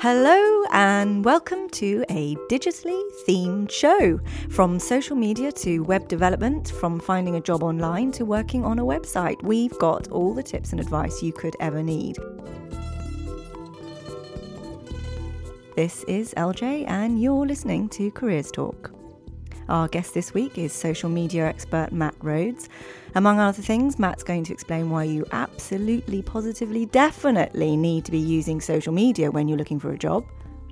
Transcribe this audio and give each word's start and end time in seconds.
Hello, 0.00 0.62
and 0.70 1.24
welcome 1.24 1.68
to 1.70 2.04
a 2.08 2.36
digitally 2.48 3.02
themed 3.26 3.68
show. 3.68 4.20
From 4.48 4.78
social 4.78 5.16
media 5.16 5.50
to 5.50 5.80
web 5.80 6.06
development, 6.06 6.70
from 6.70 7.00
finding 7.00 7.34
a 7.34 7.40
job 7.40 7.64
online 7.64 8.12
to 8.12 8.24
working 8.24 8.64
on 8.64 8.78
a 8.78 8.84
website, 8.84 9.42
we've 9.42 9.76
got 9.80 10.06
all 10.12 10.34
the 10.34 10.42
tips 10.44 10.70
and 10.70 10.80
advice 10.80 11.20
you 11.20 11.32
could 11.32 11.56
ever 11.58 11.82
need. 11.82 12.16
This 15.74 16.04
is 16.04 16.32
LJ, 16.36 16.84
and 16.86 17.20
you're 17.20 17.44
listening 17.44 17.88
to 17.88 18.12
Careers 18.12 18.52
Talk. 18.52 18.97
Our 19.68 19.86
guest 19.86 20.14
this 20.14 20.32
week 20.32 20.56
is 20.56 20.72
social 20.72 21.10
media 21.10 21.46
expert 21.46 21.92
Matt 21.92 22.14
Rhodes. 22.22 22.70
Among 23.14 23.38
other 23.38 23.60
things, 23.60 23.98
Matt's 23.98 24.22
going 24.22 24.44
to 24.44 24.52
explain 24.52 24.88
why 24.88 25.04
you 25.04 25.26
absolutely, 25.30 26.22
positively, 26.22 26.86
definitely 26.86 27.76
need 27.76 28.06
to 28.06 28.10
be 28.10 28.18
using 28.18 28.62
social 28.62 28.94
media 28.94 29.30
when 29.30 29.46
you're 29.46 29.58
looking 29.58 29.78
for 29.78 29.92
a 29.92 29.98
job. 29.98 30.24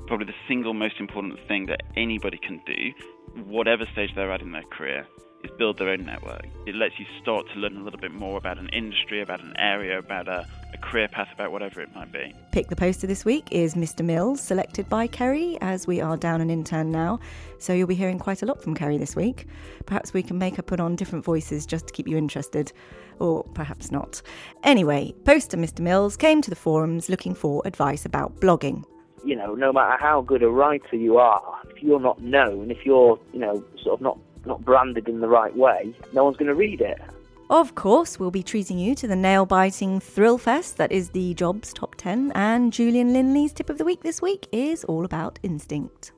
Probably 0.06 0.24
the 0.24 0.32
single 0.48 0.73
most 0.73 0.98
important 0.98 1.38
thing 1.46 1.66
that 1.66 1.82
anybody 1.95 2.38
can 2.38 2.62
do, 2.64 3.42
whatever 3.45 3.84
stage 3.92 4.10
they're 4.14 4.32
at 4.32 4.40
in 4.40 4.52
their 4.52 4.64
career, 4.70 5.06
is 5.46 5.56
build 5.56 5.78
their 5.78 5.88
own 5.88 6.05
network. 6.05 6.46
It 6.66 6.74
lets 6.74 6.98
you 6.98 7.06
start 7.20 7.46
to 7.52 7.59
learn 7.59 7.77
a 7.77 7.82
little 7.82 7.98
bit 7.98 8.12
more 8.12 8.37
about 8.37 8.59
an 8.59 8.68
industry, 8.70 9.20
about 9.20 9.41
an 9.41 9.54
area, 9.59 9.98
about 9.98 10.28
a, 10.28 10.46
a 10.74 10.78
career 10.78 11.09
path, 11.09 11.28
about 11.32 11.52
whatever 11.52 11.80
it 11.80 11.95
might 11.95 12.12
be. 12.12 12.34
Pick 12.52 12.68
the 12.68 12.77
poster 12.77 13.06
this 13.06 13.24
week 13.24 13.48
is 13.51 13.74
Mr. 13.74 14.04
Mills, 14.04 14.40
selected 14.40 14.88
by 14.88 15.06
Kerry, 15.06 15.59
as 15.60 15.87
we 15.87 16.01
are 16.01 16.16
down 16.16 16.40
an 16.40 16.51
intern 16.51 16.90
now. 16.90 17.18
So 17.59 17.73
you'll 17.73 17.87
be 17.87 17.95
hearing 17.95 18.18
quite 18.18 18.42
a 18.42 18.46
lot 18.46 18.62
from 18.62 18.74
Kerry 18.74 18.98
this 18.98 19.16
week. 19.16 19.46
Perhaps 19.87 20.12
we 20.12 20.23
can 20.23 20.38
make 20.38 20.56
her 20.56 20.62
put 20.62 20.80
on 20.80 20.96
different 20.96 21.24
voices 21.24 21.66
just 21.66 21.87
to 21.87 21.92
keep 21.92 22.09
you 22.09 22.16
interested, 22.16 22.73
or 23.18 23.45
perhaps 23.54 23.90
not. 23.90 24.20
Anyway, 24.62 25.15
poster 25.24 25.56
Mr. 25.56 25.80
Mills 25.80 26.16
came 26.16 26.42
to 26.42 26.51
the 26.51 26.56
forums 26.56 27.09
looking 27.09 27.34
for 27.34 27.62
advice 27.65 28.04
about 28.04 28.40
blogging 28.40 28.85
you 29.24 29.35
know, 29.35 29.57
no 29.57 29.73
matter 29.73 29.96
how 29.98 30.20
good 30.20 30.45
a 30.45 30.48
writer 30.48 30.95
you 30.95 31.18
are, 31.18 31.42
if 31.68 31.82
you're 31.82 31.98
not 31.98 32.23
known, 32.23 32.70
if 32.70 32.87
you're, 32.87 33.18
you 33.32 33.40
know, 33.40 33.65
sort 33.82 33.95
of 33.95 34.01
not 34.01 34.18
not 34.46 34.64
branded 34.64 35.08
in 35.08 35.20
the 35.20 35.28
right 35.28 35.54
way, 35.56 35.94
no 36.12 36.24
one's 36.24 36.36
going 36.36 36.48
to 36.48 36.54
read 36.54 36.80
it. 36.80 37.00
Of 37.48 37.76
course, 37.76 38.18
we'll 38.18 38.32
be 38.32 38.42
treating 38.42 38.76
you 38.76 38.96
to 38.96 39.06
the 39.06 39.14
nail 39.14 39.46
biting 39.46 40.00
thrill 40.00 40.36
fest 40.36 40.78
that 40.78 40.90
is 40.90 41.10
the 41.10 41.32
Jobs 41.34 41.72
Top 41.72 41.94
10, 41.94 42.32
and 42.34 42.72
Julian 42.72 43.12
Linley's 43.12 43.52
tip 43.52 43.70
of 43.70 43.78
the 43.78 43.84
week 43.84 44.02
this 44.02 44.20
week 44.20 44.48
is 44.50 44.82
all 44.84 45.04
about 45.04 45.38
instinct. 45.44 46.10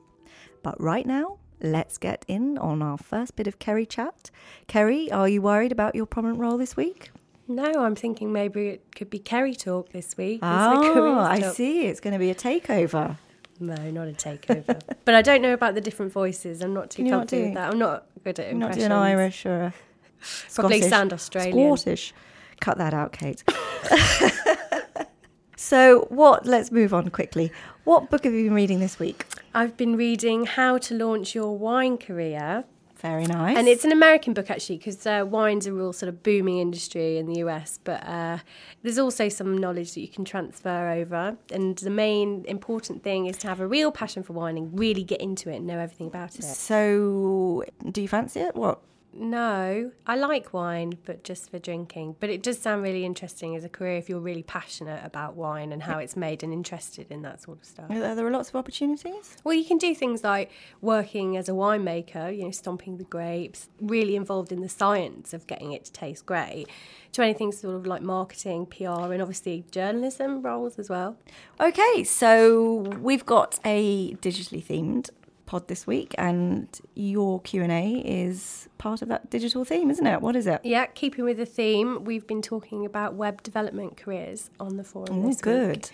But 0.63 0.81
right 0.81 1.05
now, 1.05 1.37
let's 1.61 1.99
get 1.99 2.25
in 2.27 2.57
on 2.57 2.81
our 2.81 2.97
first 2.97 3.35
bit 3.35 3.45
of 3.45 3.59
Kerry 3.59 3.85
chat. 3.85 4.31
Kerry, 4.67 5.11
are 5.11 5.29
you 5.29 5.41
worried 5.41 5.71
about 5.71 5.93
your 5.93 6.07
prominent 6.07 6.39
role 6.39 6.57
this 6.57 6.75
week? 6.75 7.11
No, 7.47 7.71
I'm 7.83 7.95
thinking 7.95 8.31
maybe 8.31 8.67
it 8.67 8.95
could 8.95 9.09
be 9.09 9.19
Kerry 9.19 9.55
talk 9.55 9.91
this 9.91 10.17
week. 10.17 10.39
Oh, 10.41 11.19
I 11.19 11.41
see. 11.41 11.87
It's 11.87 11.99
going 11.99 12.13
to 12.13 12.19
be 12.19 12.31
a 12.31 12.35
takeover. 12.35 13.17
No, 13.59 13.75
not 13.91 14.07
a 14.07 14.11
takeover. 14.11 14.81
but 15.05 15.15
I 15.15 15.21
don't 15.21 15.41
know 15.41 15.53
about 15.53 15.75
the 15.75 15.81
different 15.81 16.11
voices. 16.11 16.61
I'm 16.61 16.73
not 16.73 16.91
too 16.91 17.03
Can 17.03 17.11
comfortable 17.11 17.45
with 17.45 17.53
that. 17.55 17.71
I'm 17.71 17.79
not 17.79 18.05
good 18.23 18.39
at 18.39 18.47
Not 18.53 18.67
impressions. 18.71 18.87
doing 18.87 18.91
Irish 18.91 19.45
or 19.45 19.61
a 19.61 19.73
Probably 20.53 20.77
Scottish. 20.79 20.89
sound 20.89 21.13
Australian. 21.13 21.77
Scottish. 21.77 22.13
Cut 22.61 22.77
that 22.77 22.93
out, 22.93 23.13
Kate. 23.13 23.43
so, 25.55 26.05
what? 26.09 26.45
Let's 26.45 26.71
move 26.71 26.93
on 26.93 27.09
quickly. 27.09 27.51
What 27.85 28.09
book 28.09 28.23
have 28.25 28.33
you 28.33 28.43
been 28.45 28.53
reading 28.53 28.79
this 28.79 28.99
week? 28.99 29.25
I've 29.53 29.77
been 29.77 29.95
reading 29.95 30.45
How 30.45 30.77
to 30.79 30.93
Launch 30.95 31.33
Your 31.35 31.57
Wine 31.57 31.97
Career. 31.97 32.65
Very 32.99 33.25
nice. 33.25 33.57
And 33.57 33.67
it's 33.67 33.85
an 33.85 33.93
American 33.93 34.33
book 34.33 34.49
actually, 34.49 34.77
because 34.77 35.05
uh, 35.05 35.23
wine's 35.27 35.65
a 35.65 35.73
real 35.73 35.93
sort 35.93 36.09
of 36.09 36.21
booming 36.21 36.59
industry 36.59 37.17
in 37.17 37.27
the 37.27 37.39
US. 37.39 37.79
But 37.83 38.05
uh, 38.05 38.39
there's 38.83 38.99
also 38.99 39.29
some 39.29 39.57
knowledge 39.57 39.93
that 39.93 40.01
you 40.01 40.09
can 40.09 40.25
transfer 40.25 40.89
over. 40.89 41.37
And 41.51 41.77
the 41.77 41.89
main 41.89 42.43
important 42.45 43.03
thing 43.03 43.27
is 43.27 43.37
to 43.37 43.47
have 43.47 43.61
a 43.61 43.67
real 43.67 43.91
passion 43.91 44.23
for 44.23 44.33
wine 44.33 44.57
and 44.57 44.77
really 44.77 45.03
get 45.03 45.21
into 45.21 45.49
it 45.49 45.57
and 45.57 45.67
know 45.67 45.79
everything 45.79 46.07
about 46.07 46.35
it. 46.35 46.43
So, 46.43 47.63
do 47.89 48.01
you 48.01 48.07
fancy 48.07 48.41
it? 48.41 48.55
What? 48.55 48.81
No, 49.11 49.91
I 50.05 50.15
like 50.15 50.53
wine, 50.53 50.97
but 51.05 51.23
just 51.23 51.49
for 51.49 51.57
drinking. 51.57 52.15
But 52.19 52.29
it 52.29 52.43
does 52.43 52.59
sound 52.59 52.83
really 52.83 53.05
interesting 53.05 53.55
as 53.55 53.63
a 53.63 53.69
career 53.69 53.97
if 53.97 54.07
you're 54.07 54.19
really 54.19 54.43
passionate 54.43 55.03
about 55.03 55.35
wine 55.35 55.71
and 55.71 55.83
how 55.83 55.97
it's 55.97 56.15
made 56.15 56.43
and 56.43 56.53
interested 56.53 57.07
in 57.09 57.23
that 57.23 57.41
sort 57.41 57.59
of 57.59 57.65
stuff. 57.65 57.89
There 57.89 58.03
are 58.03 58.15
there 58.15 58.29
lots 58.29 58.49
of 58.49 58.55
opportunities? 58.55 59.37
Well, 59.43 59.55
you 59.55 59.65
can 59.65 59.77
do 59.77 59.95
things 59.95 60.23
like 60.23 60.51
working 60.81 61.37
as 61.37 61.49
a 61.49 61.53
winemaker, 61.53 62.35
you 62.35 62.43
know, 62.45 62.51
stomping 62.51 62.97
the 62.97 63.03
grapes, 63.03 63.69
really 63.81 64.15
involved 64.15 64.51
in 64.51 64.61
the 64.61 64.69
science 64.69 65.33
of 65.33 65.47
getting 65.47 65.71
it 65.71 65.85
to 65.85 65.91
taste 65.91 66.25
great, 66.25 66.67
to 67.13 67.23
anything 67.23 67.51
sort 67.51 67.75
of 67.75 67.87
like 67.87 68.03
marketing, 68.03 68.67
PR, 68.67 69.11
and 69.11 69.21
obviously 69.21 69.65
journalism 69.71 70.41
roles 70.43 70.77
as 70.77 70.89
well. 70.89 71.17
Okay, 71.59 72.03
so 72.03 72.75
we've 73.01 73.25
got 73.25 73.59
a 73.65 74.13
digitally 74.15 74.63
themed 74.63 75.09
pod 75.49 75.67
this 75.67 75.87
week, 75.87 76.13
and 76.19 76.67
your 76.93 77.41
Q 77.41 77.63
and 77.63 77.71
A 77.71 78.03
is 78.05 78.69
part 78.77 79.01
of 79.01 79.07
that 79.07 79.31
digital 79.31 79.65
theme, 79.65 79.89
isn't 79.89 80.05
it? 80.05 80.21
What 80.21 80.35
is 80.35 80.45
it? 80.45 80.61
Yeah, 80.63 80.85
keeping 80.85 81.25
with 81.25 81.37
the 81.37 81.45
theme, 81.45 82.03
we've 82.03 82.27
been 82.27 82.43
talking 82.43 82.85
about 82.85 83.15
web 83.15 83.41
development 83.41 83.97
careers 83.97 84.51
on 84.59 84.77
the 84.77 84.83
forum. 84.83 85.25
Oh, 85.25 85.33
good. 85.41 85.77
Week. 85.77 85.91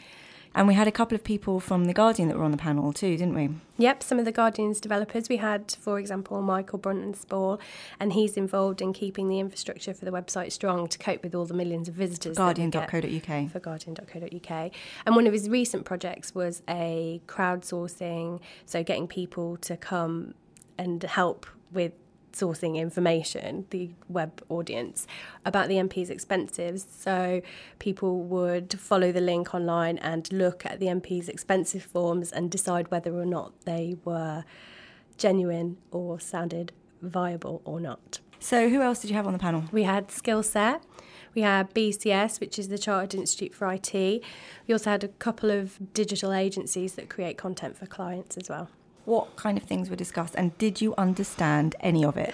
And 0.58 0.70
we 0.70 0.74
had 0.74 0.88
a 0.88 0.92
couple 0.92 1.16
of 1.16 1.24
people 1.24 1.60
from 1.60 1.84
The 1.84 1.94
Guardian 1.94 2.30
that 2.30 2.38
were 2.38 2.44
on 2.46 2.52
the 2.52 2.58
panel 2.58 2.94
too, 2.94 3.18
didn't 3.18 3.36
we? 3.36 3.50
Yep, 3.78 4.02
some 4.02 4.20
of 4.20 4.24
the 4.24 4.32
Guardian's 4.32 4.80
developers. 4.80 5.28
We 5.28 5.36
had, 5.36 5.76
for 5.82 6.00
example, 6.00 6.42
Michael 6.42 6.80
Brunton-Spall, 6.80 7.60
and 8.00 8.14
he's 8.14 8.38
involved 8.38 8.82
in 8.82 8.94
keeping 8.94 9.28
the 9.28 9.40
infrastructure 9.40 9.94
for 9.94 10.06
the 10.06 10.12
website 10.12 10.54
strong 10.54 10.88
to 10.88 10.98
cope 10.98 11.24
with 11.24 11.36
all 11.36 11.44
the 11.44 11.54
millions 11.54 11.90
of 11.90 11.96
visitors. 11.96 12.38
that 12.38 12.58
we 12.58 12.68
get 12.68 12.90
Guardian.co.uk. 12.90 13.52
For 13.52 13.60
Guardian.co.uk. 13.60 14.72
And 15.06 15.16
one 15.16 15.28
of 15.28 15.34
his 15.34 15.50
recent 15.50 15.84
projects 15.84 16.34
was 16.34 16.64
a 16.70 17.22
crowdsourcing, 17.28 18.40
so 18.66 18.82
getting 18.82 19.08
people 19.08 19.58
to 19.58 19.76
come 19.76 20.36
and 20.78 21.04
help 21.04 21.46
with 21.74 21.92
sourcing 22.36 22.76
information, 22.76 23.66
the 23.70 23.90
web 24.10 24.44
audience, 24.50 25.08
about 25.46 25.68
the 25.68 25.76
MP's 25.76 26.10
expenses. 26.10 26.86
So 26.98 27.42
people 27.80 28.22
would 28.24 28.80
follow 28.80 29.12
the 29.12 29.22
link 29.22 29.56
online 29.56 29.98
and 29.98 30.32
look 30.32 30.66
at 30.66 30.80
the 30.80 30.88
MP's 30.88 31.30
expensive 31.30 31.84
forms 31.84 32.32
and 32.32 32.52
decide 32.52 32.92
whether 32.92 33.14
or 33.14 33.26
not 33.26 33.54
they 33.66 33.96
were 34.04 34.44
genuine 35.18 35.78
or 35.92 36.20
sounded 36.20 36.72
viable 37.02 37.62
or 37.66 37.80
not. 37.80 38.20
So, 38.40 38.70
who 38.70 38.82
else 38.82 39.00
did 39.00 39.10
you 39.10 39.16
have 39.16 39.28
on 39.28 39.34
the 39.34 39.40
panel? 39.40 39.64
We 39.72 39.84
had 39.84 40.10
Skillset. 40.10 40.82
We 41.34 41.42
had 41.42 41.74
BCS, 41.74 42.40
which 42.40 42.60
is 42.60 42.70
the 42.70 42.78
Chartered 42.78 43.20
Institute 43.20 43.54
for 43.54 43.72
IT. 43.72 43.94
We 43.94 44.72
also 44.72 44.90
had 44.92 45.04
a 45.04 45.08
couple 45.08 45.52
of 45.52 45.94
digital 45.94 46.32
agencies 46.32 46.94
that 46.96 47.10
create 47.10 47.38
content 47.38 47.78
for 47.78 47.86
clients 47.86 48.38
as 48.38 48.50
well. 48.50 48.70
What 49.06 49.36
kind 49.36 49.58
of 49.58 49.64
things 49.64 49.90
were 49.90 49.96
discussed, 49.96 50.36
and 50.36 50.58
did 50.58 50.82
you 50.82 50.96
understand 50.98 51.76
any 51.80 52.04
of 52.04 52.18
it? 52.18 52.34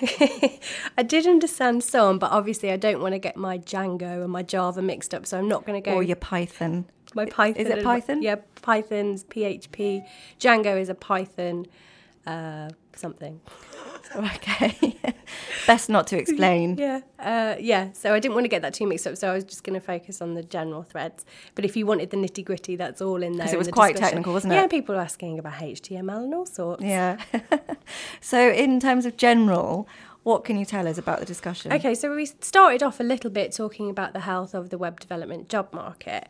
I 0.98 1.02
did 1.02 1.26
understand 1.26 1.82
some, 1.82 2.18
but 2.18 2.30
obviously 2.30 2.70
I 2.70 2.76
don't 2.76 3.00
want 3.00 3.14
to 3.14 3.18
get 3.18 3.36
my 3.36 3.58
Django 3.58 4.22
and 4.22 4.30
my 4.30 4.42
Java 4.42 4.82
mixed 4.82 5.14
up, 5.14 5.26
so 5.26 5.38
I'm 5.38 5.48
not 5.48 5.64
going 5.64 5.82
to 5.82 5.90
go. 5.90 5.96
Or 5.96 6.02
your 6.02 6.16
Python? 6.16 6.86
my 7.14 7.26
Python. 7.26 7.66
Is 7.66 7.70
it 7.70 7.84
Python? 7.84 8.22
Yeah, 8.22 8.36
Python's 8.62 9.24
PHP. 9.24 10.04
Django 10.40 10.80
is 10.80 10.88
a 10.88 10.94
Python 10.94 11.66
uh, 12.26 12.68
something. 12.94 13.40
Okay. 14.16 14.96
Best 15.66 15.88
not 15.88 16.06
to 16.08 16.18
explain. 16.18 16.76
Yeah, 16.78 17.00
uh, 17.18 17.56
yeah. 17.58 17.90
So 17.94 18.14
I 18.14 18.20
didn't 18.20 18.34
want 18.34 18.44
to 18.44 18.48
get 18.48 18.62
that 18.62 18.72
too 18.74 18.86
mixed 18.86 19.06
up, 19.08 19.16
so 19.16 19.28
I 19.30 19.34
was 19.34 19.42
just 19.42 19.64
going 19.64 19.74
to 19.74 19.84
focus 19.84 20.22
on 20.22 20.34
the 20.34 20.42
general 20.44 20.84
threads. 20.84 21.24
But 21.56 21.64
if 21.64 21.76
you 21.76 21.84
wanted 21.84 22.10
the 22.10 22.16
nitty 22.18 22.44
gritty, 22.44 22.76
that's 22.76 23.02
all 23.02 23.22
in 23.24 23.32
there. 23.32 23.46
'Cause 23.46 23.54
it 23.54 23.58
was 23.58 23.66
the 23.66 23.72
quite 23.72 23.92
discussion. 23.94 24.10
technical, 24.18 24.32
wasn't 24.34 24.52
it? 24.52 24.56
Yeah, 24.56 24.66
people 24.68 24.94
were 24.94 25.00
asking 25.00 25.38
about 25.40 25.54
HTML 25.54 26.22
and 26.24 26.34
all 26.34 26.46
sorts. 26.46 26.84
Yeah. 26.84 27.16
so, 28.20 28.50
in 28.50 28.78
terms 28.78 29.04
of 29.06 29.16
general, 29.16 29.88
what 30.24 30.42
can 30.42 30.58
you 30.58 30.64
tell 30.64 30.88
us 30.88 30.96
about 30.96 31.20
the 31.20 31.26
discussion? 31.26 31.70
Okay, 31.70 31.94
so 31.94 32.14
we 32.14 32.24
started 32.24 32.82
off 32.82 32.98
a 32.98 33.02
little 33.02 33.30
bit 33.30 33.52
talking 33.52 33.90
about 33.90 34.14
the 34.14 34.20
health 34.20 34.54
of 34.54 34.70
the 34.70 34.78
web 34.78 34.98
development 34.98 35.50
job 35.50 35.72
market. 35.72 36.28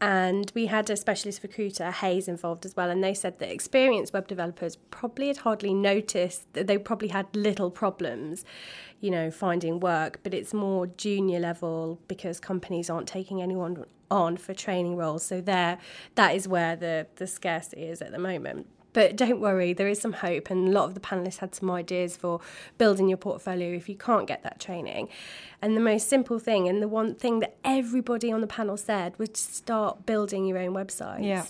And 0.00 0.50
we 0.52 0.66
had 0.66 0.90
a 0.90 0.96
specialist 0.96 1.44
recruiter, 1.44 1.92
Hays, 1.92 2.26
involved 2.26 2.66
as 2.66 2.74
well. 2.74 2.90
And 2.90 3.02
they 3.04 3.14
said 3.14 3.38
that 3.38 3.50
experienced 3.50 4.12
web 4.12 4.26
developers 4.26 4.76
probably 4.90 5.28
had 5.28 5.38
hardly 5.38 5.72
noticed 5.72 6.52
that 6.54 6.66
they 6.66 6.76
probably 6.76 7.08
had 7.08 7.34
little 7.36 7.70
problems, 7.70 8.44
you 9.00 9.12
know, 9.12 9.30
finding 9.30 9.78
work. 9.78 10.18
But 10.24 10.34
it's 10.34 10.52
more 10.52 10.88
junior 10.88 11.38
level 11.38 12.00
because 12.08 12.40
companies 12.40 12.90
aren't 12.90 13.06
taking 13.06 13.40
anyone 13.40 13.86
on 14.10 14.36
for 14.38 14.54
training 14.54 14.96
roles. 14.96 15.24
So 15.24 15.40
there, 15.40 15.78
that 16.16 16.34
is 16.34 16.48
where 16.48 16.74
the, 16.74 17.06
the 17.14 17.28
scarcity 17.28 17.84
is 17.84 18.02
at 18.02 18.10
the 18.10 18.18
moment. 18.18 18.66
But 18.96 19.14
don't 19.14 19.40
worry, 19.40 19.74
there 19.74 19.88
is 19.88 20.00
some 20.00 20.14
hope, 20.14 20.48
and 20.48 20.68
a 20.68 20.70
lot 20.70 20.86
of 20.86 20.94
the 20.94 21.00
panelists 21.00 21.36
had 21.36 21.54
some 21.54 21.70
ideas 21.70 22.16
for 22.16 22.40
building 22.78 23.10
your 23.10 23.18
portfolio 23.18 23.76
if 23.76 23.90
you 23.90 23.94
can't 23.94 24.26
get 24.26 24.42
that 24.42 24.58
training. 24.58 25.10
And 25.60 25.76
the 25.76 25.82
most 25.82 26.08
simple 26.08 26.38
thing, 26.38 26.66
and 26.66 26.80
the 26.80 26.88
one 26.88 27.14
thing 27.14 27.40
that 27.40 27.56
everybody 27.62 28.32
on 28.32 28.40
the 28.40 28.46
panel 28.46 28.78
said, 28.78 29.18
was 29.18 29.28
to 29.28 29.40
start 29.40 30.06
building 30.06 30.46
your 30.46 30.56
own 30.56 30.72
websites. 30.72 31.26
Yeah. 31.26 31.44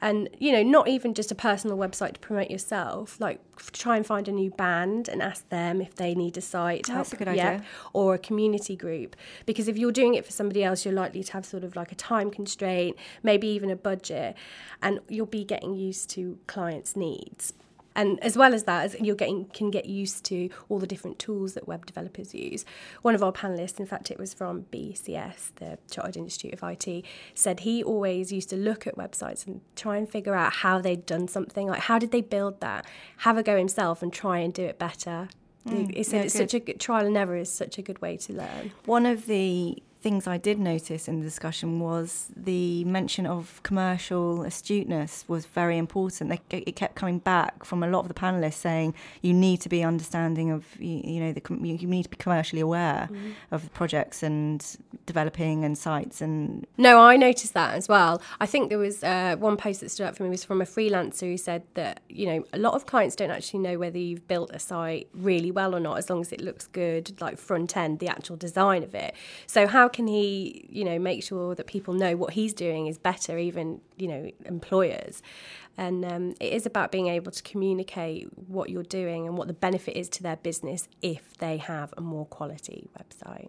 And, 0.00 0.30
you 0.38 0.52
know, 0.52 0.62
not 0.62 0.88
even 0.88 1.12
just 1.12 1.30
a 1.30 1.34
personal 1.34 1.76
website 1.76 2.14
to 2.14 2.20
promote 2.20 2.50
yourself, 2.50 3.20
like 3.20 3.40
try 3.72 3.96
and 3.96 4.06
find 4.06 4.28
a 4.28 4.32
new 4.32 4.50
band 4.50 5.08
and 5.08 5.22
ask 5.22 5.48
them 5.50 5.80
if 5.80 5.94
they 5.96 6.14
need 6.14 6.36
a 6.36 6.40
site. 6.40 6.88
Oh, 6.88 6.94
help, 6.94 7.06
that's 7.06 7.12
a 7.14 7.16
good 7.16 7.28
idea. 7.28 7.62
or 7.92 8.14
a 8.14 8.18
community 8.18 8.76
group. 8.76 9.16
Because 9.46 9.68
if 9.68 9.76
you're 9.76 9.92
doing 9.92 10.14
it 10.14 10.24
for 10.24 10.32
somebody 10.32 10.62
else, 10.62 10.84
you're 10.84 10.94
likely 10.94 11.22
to 11.24 11.32
have 11.32 11.44
sort 11.44 11.64
of 11.64 11.76
like 11.76 11.92
a 11.92 11.94
time 11.94 12.30
constraint, 12.30 12.96
maybe 13.22 13.48
even 13.48 13.70
a 13.70 13.76
budget, 13.76 14.36
and 14.82 15.00
you'll 15.08 15.26
be 15.26 15.44
getting 15.44 15.74
used 15.74 16.10
to 16.10 16.38
clients' 16.46 16.85
needs. 16.94 17.54
And 17.96 18.22
as 18.22 18.36
well 18.36 18.52
as 18.52 18.64
that, 18.64 18.84
as 18.84 18.96
you're 19.00 19.16
getting 19.16 19.46
can 19.46 19.70
get 19.70 19.86
used 19.86 20.22
to 20.26 20.50
all 20.68 20.78
the 20.78 20.86
different 20.86 21.18
tools 21.18 21.54
that 21.54 21.66
web 21.66 21.86
developers 21.86 22.34
use. 22.34 22.66
One 23.00 23.14
of 23.14 23.22
our 23.22 23.32
panelists, 23.32 23.80
in 23.80 23.86
fact, 23.86 24.10
it 24.10 24.18
was 24.18 24.34
from 24.34 24.66
BCS, 24.70 25.52
the 25.56 25.78
Chartered 25.90 26.18
Institute 26.18 26.52
of 26.52 26.62
IT, 26.62 27.04
said 27.34 27.60
he 27.60 27.82
always 27.82 28.30
used 28.30 28.50
to 28.50 28.56
look 28.56 28.86
at 28.86 28.96
websites 28.96 29.46
and 29.46 29.62
try 29.74 29.96
and 29.96 30.08
figure 30.08 30.34
out 30.34 30.52
how 30.52 30.78
they'd 30.78 31.06
done 31.06 31.26
something, 31.26 31.68
like 31.68 31.80
how 31.80 31.98
did 31.98 32.12
they 32.12 32.20
build 32.20 32.60
that, 32.60 32.84
have 33.18 33.38
a 33.38 33.42
go 33.42 33.56
himself 33.56 34.02
and 34.02 34.12
try 34.12 34.38
and 34.40 34.52
do 34.52 34.64
it 34.64 34.78
better. 34.78 35.30
he 35.66 35.70
mm, 35.70 36.04
said 36.04 36.18
yeah, 36.18 36.22
it's 36.24 36.34
such 36.34 36.52
a 36.52 36.60
good 36.60 36.78
trial 36.78 37.06
and 37.06 37.16
error 37.16 37.36
is 37.36 37.50
such 37.50 37.78
a 37.78 37.82
good 37.82 38.02
way 38.02 38.18
to 38.18 38.34
learn. 38.34 38.72
One 38.84 39.06
of 39.06 39.24
the 39.24 39.82
things 40.06 40.28
I 40.28 40.38
did 40.38 40.60
notice 40.60 41.08
in 41.08 41.18
the 41.18 41.24
discussion 41.24 41.80
was 41.80 42.28
the 42.36 42.84
mention 42.84 43.26
of 43.26 43.60
commercial 43.64 44.44
astuteness 44.44 45.24
was 45.26 45.46
very 45.46 45.76
important. 45.78 46.38
It 46.48 46.76
kept 46.76 46.94
coming 46.94 47.18
back 47.18 47.64
from 47.64 47.82
a 47.82 47.88
lot 47.88 48.02
of 48.02 48.08
the 48.08 48.14
panelists 48.14 48.60
saying 48.68 48.94
you 49.20 49.34
need 49.34 49.60
to 49.62 49.68
be 49.68 49.82
understanding 49.82 50.52
of 50.52 50.64
you, 50.78 51.18
know 51.18 51.32
the 51.32 51.42
you 51.50 51.88
need 51.88 52.04
to 52.04 52.08
be 52.08 52.16
commercially 52.18 52.60
aware 52.60 53.08
of 53.50 53.64
the 53.64 53.70
projects 53.70 54.22
and 54.22 54.64
developing 55.06 55.64
and 55.64 55.76
sites 55.76 56.20
and 56.20 56.64
No, 56.78 57.00
I 57.00 57.16
noticed 57.16 57.54
that 57.54 57.74
as 57.74 57.88
well. 57.88 58.22
I 58.38 58.46
think 58.46 58.68
there 58.68 58.78
was 58.78 59.02
uh, 59.02 59.34
one 59.40 59.56
post 59.56 59.80
that 59.80 59.90
stood 59.90 60.06
out 60.06 60.16
for 60.16 60.22
me 60.22 60.28
was 60.28 60.44
from 60.44 60.60
a 60.60 60.66
freelancer 60.66 61.26
who 61.32 61.36
said 61.36 61.64
that 61.74 61.98
you 62.08 62.26
know 62.26 62.44
a 62.52 62.58
lot 62.58 62.74
of 62.74 62.86
clients 62.86 63.16
don't 63.16 63.32
actually 63.32 63.58
know 63.58 63.76
whether 63.76 63.98
you've 63.98 64.28
built 64.28 64.52
a 64.54 64.60
site 64.60 65.08
really 65.12 65.50
well 65.50 65.74
or 65.74 65.80
not, 65.80 65.98
as 65.98 66.08
long 66.08 66.20
as 66.20 66.30
it 66.30 66.40
looks 66.40 66.68
good, 66.68 67.20
like 67.20 67.38
front 67.38 67.76
end, 67.76 67.98
the 67.98 68.06
actual 68.06 68.36
design 68.36 68.84
of 68.84 68.94
it. 68.94 69.12
So 69.48 69.66
how 69.66 69.88
can 69.96 70.06
he, 70.06 70.66
you 70.68 70.84
know, 70.84 70.98
make 70.98 71.22
sure 71.22 71.54
that 71.54 71.66
people 71.66 71.94
know 71.94 72.16
what 72.16 72.34
he's 72.34 72.52
doing 72.52 72.86
is 72.86 72.98
better, 72.98 73.38
even 73.38 73.80
you 73.96 74.08
know 74.08 74.30
employers. 74.44 75.22
And 75.78 76.04
um, 76.04 76.34
it 76.38 76.52
is 76.52 76.66
about 76.66 76.92
being 76.92 77.06
able 77.08 77.32
to 77.32 77.42
communicate 77.42 78.28
what 78.46 78.68
you're 78.68 78.82
doing 78.82 79.26
and 79.26 79.38
what 79.38 79.48
the 79.48 79.54
benefit 79.54 79.96
is 79.96 80.10
to 80.10 80.22
their 80.22 80.36
business 80.36 80.86
if 81.00 81.36
they 81.38 81.56
have 81.56 81.94
a 81.96 82.02
more 82.02 82.26
quality 82.26 82.90
website. 82.98 83.48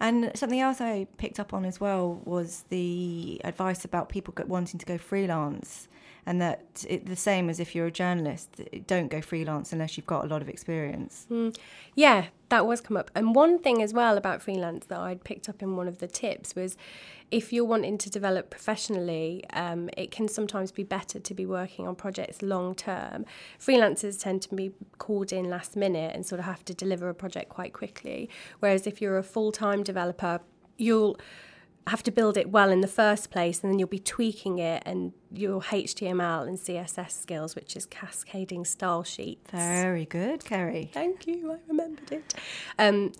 And 0.00 0.32
something 0.34 0.60
else 0.60 0.80
I 0.80 1.06
picked 1.18 1.38
up 1.38 1.54
on 1.54 1.64
as 1.64 1.80
well 1.80 2.20
was 2.24 2.64
the 2.68 3.40
advice 3.44 3.84
about 3.84 4.08
people 4.08 4.34
wanting 4.46 4.78
to 4.80 4.86
go 4.86 4.98
freelance, 4.98 5.86
and 6.26 6.40
that 6.40 6.84
it, 6.88 7.06
the 7.06 7.16
same 7.16 7.48
as 7.48 7.60
if 7.60 7.74
you're 7.74 7.86
a 7.86 7.90
journalist, 7.90 8.60
don't 8.86 9.08
go 9.08 9.20
freelance 9.20 9.72
unless 9.72 9.96
you've 9.96 10.06
got 10.06 10.24
a 10.24 10.28
lot 10.28 10.42
of 10.42 10.48
experience. 10.48 11.26
Yeah, 11.94 12.26
that 12.48 12.66
was 12.66 12.80
come 12.80 12.96
up. 12.96 13.12
And 13.14 13.34
one 13.34 13.60
thing 13.60 13.80
as 13.80 13.94
well 13.94 14.16
about 14.18 14.42
freelance 14.42 14.86
that 14.86 14.98
I'd 14.98 15.22
picked 15.22 15.48
up 15.48 15.62
in 15.62 15.76
one 15.76 15.86
of 15.86 15.98
the 15.98 16.08
tips 16.08 16.56
was 16.56 16.76
if 17.30 17.52
you're 17.52 17.64
wanting 17.64 17.96
to 17.98 18.10
develop 18.10 18.50
professionally, 18.50 19.44
um, 19.52 19.88
it 19.96 20.10
can 20.10 20.26
sometimes 20.28 20.72
be 20.72 20.82
better 20.82 21.20
to 21.20 21.34
be 21.34 21.46
working 21.46 21.86
on 21.86 21.94
projects 21.94 22.42
long 22.42 22.74
term. 22.74 23.24
Freelancers 23.58 24.20
tend 24.20 24.42
to 24.42 24.54
be 24.54 24.72
called 24.98 25.32
in 25.32 25.48
last 25.48 25.76
minute 25.76 26.14
and 26.14 26.26
sort 26.26 26.40
of 26.40 26.44
have 26.44 26.64
to 26.64 26.74
deliver 26.74 27.08
a 27.08 27.14
project 27.14 27.48
quite 27.48 27.72
quickly. 27.72 28.28
Whereas 28.58 28.86
if 28.86 29.00
you're 29.00 29.18
a 29.18 29.22
full 29.24 29.52
time 29.52 29.84
developer, 29.84 30.40
you'll 30.76 31.18
have 31.86 32.02
to 32.02 32.10
build 32.10 32.36
it 32.36 32.50
well 32.50 32.70
in 32.70 32.80
the 32.80 32.88
first 32.88 33.30
place 33.30 33.62
and 33.62 33.72
then 33.72 33.78
you'll 33.78 33.88
be 33.88 33.98
tweaking 33.98 34.58
it 34.58 34.82
and 34.84 35.12
your 35.32 35.60
HTML 35.60 36.46
and 36.46 36.58
CSS 36.58 37.12
skills, 37.12 37.54
which 37.54 37.76
is 37.76 37.86
cascading 37.86 38.64
style 38.64 39.04
sheets. 39.04 39.50
Very 39.50 40.04
good, 40.04 40.44
Kerry. 40.44 40.90
Thank 40.92 41.26
you, 41.26 41.52
I 41.52 41.58
remembered 41.68 42.10
it. 42.10 42.34
Um, 42.78 43.12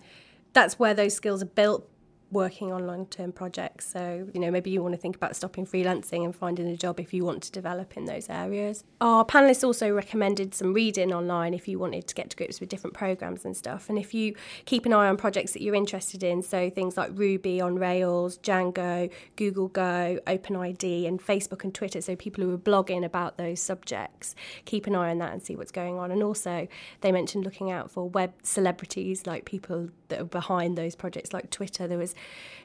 that's 0.53 0.77
where 0.77 0.93
those 0.93 1.13
skills 1.13 1.41
are 1.41 1.45
built 1.47 1.89
working 2.31 2.71
on 2.71 2.85
long 2.85 3.05
term 3.05 3.31
projects. 3.31 3.87
So, 3.87 4.27
you 4.33 4.39
know, 4.39 4.51
maybe 4.51 4.69
you 4.69 4.81
want 4.81 4.93
to 4.93 4.99
think 4.99 5.15
about 5.15 5.35
stopping 5.35 5.65
freelancing 5.65 6.25
and 6.25 6.35
finding 6.35 6.67
a 6.67 6.75
job 6.75 6.99
if 6.99 7.13
you 7.13 7.23
want 7.23 7.43
to 7.43 7.51
develop 7.51 7.95
in 7.95 8.05
those 8.05 8.29
areas. 8.29 8.83
Our 8.99 9.25
panelists 9.25 9.63
also 9.63 9.91
recommended 9.91 10.53
some 10.53 10.73
reading 10.73 11.13
online 11.13 11.53
if 11.53 11.67
you 11.67 11.79
wanted 11.79 12.07
to 12.07 12.15
get 12.15 12.29
to 12.31 12.37
grips 12.37 12.59
with 12.59 12.69
different 12.69 12.95
programs 12.95 13.45
and 13.45 13.55
stuff. 13.55 13.89
And 13.89 13.97
if 13.97 14.13
you 14.13 14.35
keep 14.65 14.85
an 14.85 14.93
eye 14.93 15.07
on 15.07 15.17
projects 15.17 15.53
that 15.53 15.61
you're 15.61 15.75
interested 15.75 16.23
in, 16.23 16.41
so 16.41 16.69
things 16.69 16.97
like 16.97 17.11
Ruby 17.13 17.61
on 17.61 17.75
Rails, 17.75 18.37
Django, 18.39 19.09
Google 19.35 19.69
Go, 19.69 20.19
OpenID, 20.27 21.07
and 21.07 21.21
Facebook 21.21 21.63
and 21.63 21.73
Twitter, 21.73 22.01
so 22.01 22.15
people 22.15 22.43
who 22.43 22.53
are 22.53 22.57
blogging 22.57 23.05
about 23.05 23.37
those 23.37 23.61
subjects, 23.61 24.35
keep 24.65 24.87
an 24.87 24.95
eye 24.95 25.11
on 25.11 25.19
that 25.19 25.31
and 25.31 25.41
see 25.41 25.55
what's 25.55 25.71
going 25.71 25.97
on. 25.97 26.11
And 26.11 26.23
also, 26.23 26.67
they 27.01 27.11
mentioned 27.11 27.45
looking 27.45 27.71
out 27.71 27.89
for 27.89 28.09
web 28.09 28.33
celebrities, 28.43 29.25
like 29.25 29.45
people 29.45 29.89
that 30.09 30.19
are 30.19 30.25
behind 30.25 30.77
those 30.77 30.95
projects, 30.95 31.33
like 31.33 31.49
Twitter. 31.49 31.87
There 31.87 31.97
was 31.97 32.15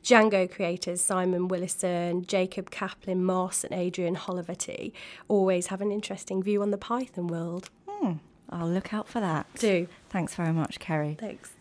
Django 0.02 0.50
creators 0.50 1.00
Simon 1.00 1.48
Willison, 1.48 2.24
Jacob 2.26 2.70
Kaplan 2.70 3.24
Moss, 3.24 3.64
and 3.64 3.72
Adrian 3.72 4.16
Holovaty 4.16 4.92
always 5.28 5.68
have 5.68 5.80
an 5.80 5.92
interesting 5.92 6.42
view 6.42 6.62
on 6.62 6.70
the 6.70 6.78
Python 6.78 7.26
world. 7.26 7.70
Hmm. 7.88 8.14
I'll 8.50 8.68
look 8.68 8.92
out 8.92 9.08
for 9.08 9.20
that. 9.20 9.46
Do. 9.58 9.88
Thanks 10.10 10.34
very 10.34 10.52
much, 10.52 10.78
Kerry. 10.78 11.16
Thanks. 11.18 11.52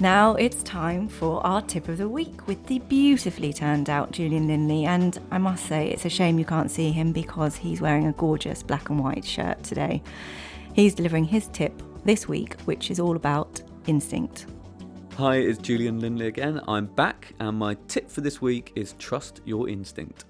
Now 0.00 0.34
it's 0.34 0.62
time 0.62 1.08
for 1.08 1.44
our 1.46 1.62
tip 1.62 1.88
of 1.88 1.98
the 1.98 2.08
week 2.08 2.46
with 2.46 2.66
the 2.66 2.80
beautifully 2.80 3.52
turned 3.52 3.88
out 3.88 4.10
Julian 4.10 4.48
Linley. 4.48 4.84
And 4.84 5.18
I 5.30 5.38
must 5.38 5.66
say, 5.66 5.88
it's 5.88 6.04
a 6.04 6.10
shame 6.10 6.38
you 6.38 6.44
can't 6.44 6.70
see 6.70 6.90
him 6.92 7.12
because 7.12 7.56
he's 7.56 7.80
wearing 7.80 8.06
a 8.06 8.12
gorgeous 8.12 8.62
black 8.62 8.90
and 8.90 9.02
white 9.02 9.24
shirt 9.24 9.62
today. 9.62 10.02
He's 10.74 10.94
delivering 10.94 11.24
his 11.24 11.48
tip 11.48 11.82
this 12.04 12.28
week, 12.28 12.60
which 12.62 12.90
is 12.90 12.98
all 12.98 13.16
about 13.16 13.62
instinct. 13.86 14.46
Hi, 15.18 15.36
it's 15.36 15.58
Julian 15.58 16.00
Linley 16.00 16.28
again. 16.28 16.62
I'm 16.66 16.86
back, 16.86 17.34
and 17.38 17.58
my 17.58 17.76
tip 17.86 18.10
for 18.10 18.22
this 18.22 18.40
week 18.40 18.72
is 18.74 18.94
trust 18.98 19.42
your 19.44 19.68
instinct. 19.68 20.24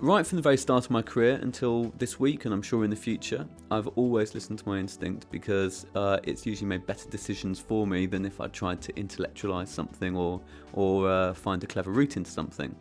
Right 0.00 0.26
from 0.26 0.34
the 0.34 0.42
very 0.42 0.56
start 0.56 0.84
of 0.84 0.90
my 0.90 1.00
career 1.00 1.38
until 1.42 1.92
this 1.96 2.18
week, 2.18 2.44
and 2.44 2.52
I'm 2.52 2.60
sure 2.60 2.82
in 2.82 2.90
the 2.90 2.96
future, 2.96 3.46
I've 3.70 3.86
always 3.86 4.34
listened 4.34 4.58
to 4.58 4.68
my 4.68 4.78
instinct 4.78 5.30
because 5.30 5.86
uh, 5.94 6.18
it's 6.24 6.44
usually 6.44 6.66
made 6.66 6.84
better 6.86 7.08
decisions 7.08 7.60
for 7.60 7.86
me 7.86 8.06
than 8.06 8.26
if 8.26 8.40
I 8.40 8.48
tried 8.48 8.82
to 8.82 8.98
intellectualize 8.98 9.70
something 9.70 10.16
or 10.16 10.40
or 10.72 11.08
uh, 11.08 11.32
find 11.32 11.62
a 11.62 11.66
clever 11.68 11.92
route 11.92 12.16
into 12.16 12.30
something. 12.30 12.74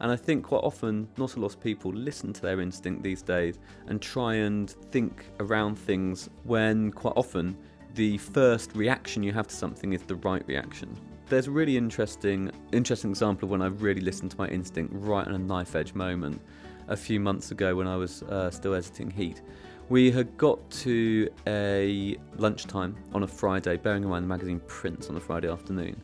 And 0.00 0.10
I 0.10 0.16
think 0.16 0.44
quite 0.44 0.64
often, 0.64 1.08
not 1.18 1.36
a 1.36 1.40
lot 1.40 1.52
of 1.52 1.60
people 1.60 1.92
listen 1.92 2.32
to 2.32 2.40
their 2.40 2.62
instinct 2.62 3.02
these 3.02 3.20
days 3.20 3.58
and 3.86 4.00
try 4.00 4.34
and 4.34 4.70
think 4.70 5.26
around 5.40 5.78
things 5.78 6.30
when 6.44 6.90
quite 6.90 7.14
often 7.16 7.54
the 7.96 8.18
first 8.18 8.76
reaction 8.76 9.22
you 9.22 9.32
have 9.32 9.48
to 9.48 9.54
something 9.54 9.94
is 9.94 10.02
the 10.02 10.16
right 10.16 10.46
reaction. 10.46 10.94
There's 11.28 11.48
a 11.48 11.50
really 11.50 11.76
interesting, 11.76 12.52
interesting 12.72 13.10
example 13.10 13.46
of 13.46 13.50
when 13.50 13.62
I 13.62 13.66
really 13.66 14.02
listened 14.02 14.30
to 14.32 14.36
my 14.36 14.46
instinct 14.48 14.92
right 14.94 15.26
on 15.26 15.34
a 15.34 15.38
knife 15.38 15.74
edge 15.74 15.94
moment 15.94 16.40
a 16.88 16.96
few 16.96 17.18
months 17.18 17.50
ago 17.50 17.74
when 17.74 17.88
I 17.88 17.96
was 17.96 18.22
uh, 18.24 18.50
still 18.50 18.74
editing 18.74 19.10
Heat. 19.10 19.40
We 19.88 20.10
had 20.10 20.36
got 20.36 20.70
to 20.82 21.28
a 21.46 22.16
lunchtime 22.36 22.96
on 23.14 23.22
a 23.22 23.26
Friday, 23.26 23.76
bearing 23.76 24.04
in 24.04 24.10
mind 24.10 24.24
the 24.24 24.28
magazine 24.28 24.60
prints 24.66 25.08
on 25.08 25.16
a 25.16 25.20
Friday 25.20 25.48
afternoon, 25.48 26.00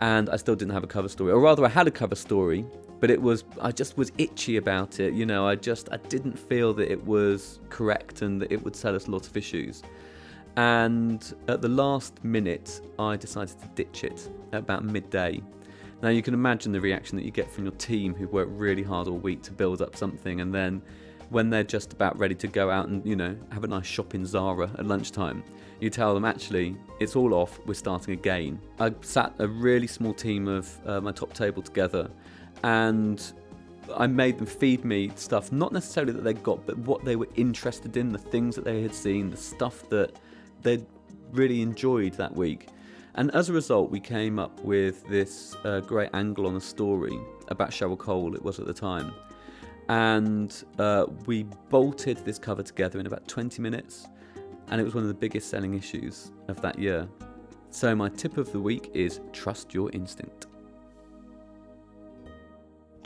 and 0.00 0.30
I 0.30 0.36
still 0.36 0.54
didn't 0.54 0.74
have 0.74 0.84
a 0.84 0.86
cover 0.86 1.08
story, 1.08 1.32
or 1.32 1.40
rather, 1.40 1.64
I 1.64 1.68
had 1.68 1.88
a 1.88 1.90
cover 1.90 2.14
story, 2.14 2.64
but 3.00 3.10
it 3.10 3.20
was 3.20 3.44
I 3.60 3.72
just 3.72 3.98
was 3.98 4.12
itchy 4.16 4.58
about 4.58 5.00
it. 5.00 5.12
You 5.12 5.26
know, 5.26 5.46
I 5.46 5.56
just 5.56 5.88
I 5.90 5.96
didn't 5.96 6.38
feel 6.38 6.72
that 6.74 6.90
it 6.90 7.04
was 7.04 7.58
correct 7.68 8.22
and 8.22 8.40
that 8.42 8.52
it 8.52 8.62
would 8.62 8.76
sell 8.76 8.94
us 8.94 9.06
a 9.06 9.10
lot 9.10 9.26
of 9.26 9.36
issues. 9.36 9.82
And 10.56 11.34
at 11.48 11.60
the 11.60 11.68
last 11.68 12.22
minute, 12.24 12.80
I 12.98 13.16
decided 13.16 13.60
to 13.60 13.68
ditch 13.74 14.04
it 14.04 14.30
at 14.52 14.60
about 14.60 14.84
midday. 14.84 15.42
Now, 16.02 16.08
you 16.08 16.22
can 16.22 16.34
imagine 16.34 16.72
the 16.72 16.80
reaction 16.80 17.16
that 17.16 17.24
you 17.24 17.30
get 17.30 17.50
from 17.50 17.64
your 17.64 17.74
team 17.74 18.14
who've 18.14 18.32
worked 18.32 18.52
really 18.52 18.82
hard 18.82 19.08
all 19.08 19.18
week 19.18 19.42
to 19.42 19.52
build 19.52 19.82
up 19.82 19.96
something, 19.96 20.40
and 20.40 20.54
then 20.54 20.82
when 21.30 21.50
they're 21.50 21.64
just 21.64 21.92
about 21.92 22.18
ready 22.18 22.34
to 22.36 22.46
go 22.46 22.70
out 22.70 22.88
and, 22.88 23.04
you 23.04 23.16
know, 23.16 23.36
have 23.50 23.64
a 23.64 23.66
nice 23.66 23.86
shop 23.86 24.14
in 24.14 24.24
Zara 24.24 24.70
at 24.78 24.86
lunchtime, 24.86 25.42
you 25.80 25.90
tell 25.90 26.14
them, 26.14 26.24
actually, 26.24 26.76
it's 27.00 27.16
all 27.16 27.34
off, 27.34 27.58
we're 27.66 27.74
starting 27.74 28.14
again. 28.14 28.60
I 28.78 28.94
sat 29.00 29.34
a 29.38 29.48
really 29.48 29.86
small 29.86 30.14
team 30.14 30.48
of 30.48 30.70
uh, 30.86 31.00
my 31.00 31.12
top 31.12 31.32
table 31.32 31.62
together, 31.62 32.10
and 32.62 33.32
I 33.94 34.06
made 34.06 34.38
them 34.38 34.46
feed 34.46 34.84
me 34.84 35.10
stuff, 35.16 35.52
not 35.52 35.72
necessarily 35.72 36.12
that 36.12 36.24
they 36.24 36.34
got, 36.34 36.66
but 36.66 36.78
what 36.78 37.04
they 37.04 37.16
were 37.16 37.28
interested 37.36 37.96
in, 37.96 38.12
the 38.12 38.18
things 38.18 38.54
that 38.56 38.64
they 38.64 38.82
had 38.82 38.94
seen, 38.94 39.30
the 39.30 39.36
stuff 39.36 39.88
that 39.90 40.16
they'd 40.66 40.86
really 41.32 41.62
enjoyed 41.62 42.14
that 42.14 42.34
week. 42.34 42.68
And 43.14 43.30
as 43.34 43.48
a 43.48 43.52
result, 43.52 43.90
we 43.90 44.00
came 44.00 44.38
up 44.38 44.60
with 44.60 45.06
this 45.08 45.56
uh, 45.64 45.80
great 45.80 46.10
angle 46.12 46.46
on 46.46 46.56
a 46.56 46.60
story 46.60 47.18
about 47.48 47.70
Cheryl 47.70 47.96
Cole, 47.96 48.34
it 48.34 48.42
was 48.42 48.58
at 48.58 48.66
the 48.66 48.74
time. 48.74 49.12
and 49.88 50.64
uh, 50.80 51.06
we 51.26 51.44
bolted 51.70 52.18
this 52.24 52.38
cover 52.40 52.62
together 52.62 52.98
in 52.98 53.06
about 53.06 53.26
20 53.28 53.62
minutes, 53.62 54.08
and 54.68 54.80
it 54.80 54.84
was 54.84 54.94
one 54.94 55.04
of 55.04 55.08
the 55.08 55.14
biggest 55.14 55.48
selling 55.48 55.74
issues 55.74 56.32
of 56.48 56.60
that 56.60 56.76
year. 56.78 57.08
So, 57.70 57.94
my 57.94 58.08
tip 58.08 58.36
of 58.36 58.50
the 58.50 58.58
week 58.58 58.90
is 58.94 59.20
trust 59.32 59.72
your 59.72 59.90
instinct. 59.92 60.46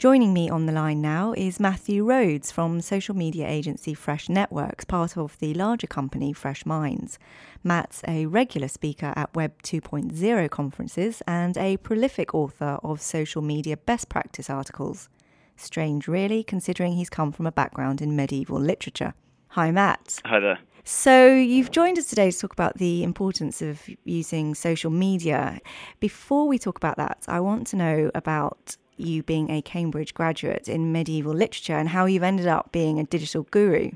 Joining 0.01 0.33
me 0.33 0.49
on 0.49 0.65
the 0.65 0.71
line 0.71 0.99
now 0.99 1.31
is 1.37 1.59
Matthew 1.59 2.03
Rhodes 2.03 2.51
from 2.51 2.81
social 2.81 3.15
media 3.15 3.47
agency 3.47 3.93
Fresh 3.93 4.29
Networks, 4.29 4.83
part 4.83 5.15
of 5.15 5.37
the 5.37 5.53
larger 5.53 5.85
company 5.85 6.33
Fresh 6.33 6.65
Minds. 6.65 7.19
Matt's 7.63 8.01
a 8.07 8.25
regular 8.25 8.67
speaker 8.67 9.13
at 9.15 9.35
Web 9.35 9.61
2.0 9.61 10.49
conferences 10.49 11.21
and 11.27 11.55
a 11.55 11.77
prolific 11.77 12.33
author 12.33 12.79
of 12.81 12.99
social 12.99 13.43
media 13.43 13.77
best 13.77 14.09
practice 14.09 14.49
articles. 14.49 15.07
Strange, 15.55 16.07
really, 16.07 16.43
considering 16.43 16.93
he's 16.93 17.11
come 17.11 17.31
from 17.31 17.45
a 17.45 17.51
background 17.51 18.01
in 18.01 18.15
medieval 18.15 18.59
literature. 18.59 19.13
Hi, 19.49 19.69
Matt. 19.69 20.19
Hi 20.25 20.39
there. 20.39 20.57
So, 20.83 21.27
you've 21.27 21.69
joined 21.69 21.99
us 21.99 22.07
today 22.07 22.31
to 22.31 22.39
talk 22.39 22.53
about 22.53 22.79
the 22.79 23.03
importance 23.03 23.61
of 23.61 23.87
using 24.03 24.55
social 24.55 24.89
media. 24.89 25.59
Before 25.99 26.47
we 26.47 26.57
talk 26.57 26.77
about 26.77 26.97
that, 26.97 27.23
I 27.27 27.39
want 27.39 27.67
to 27.67 27.75
know 27.75 28.09
about 28.15 28.77
you 29.01 29.23
being 29.23 29.49
a 29.49 29.61
Cambridge 29.61 30.13
graduate 30.13 30.67
in 30.67 30.91
medieval 30.91 31.33
literature 31.33 31.77
and 31.77 31.89
how 31.89 32.05
you've 32.05 32.23
ended 32.23 32.47
up 32.47 32.71
being 32.71 32.99
a 32.99 33.03
digital 33.03 33.43
guru. 33.51 33.91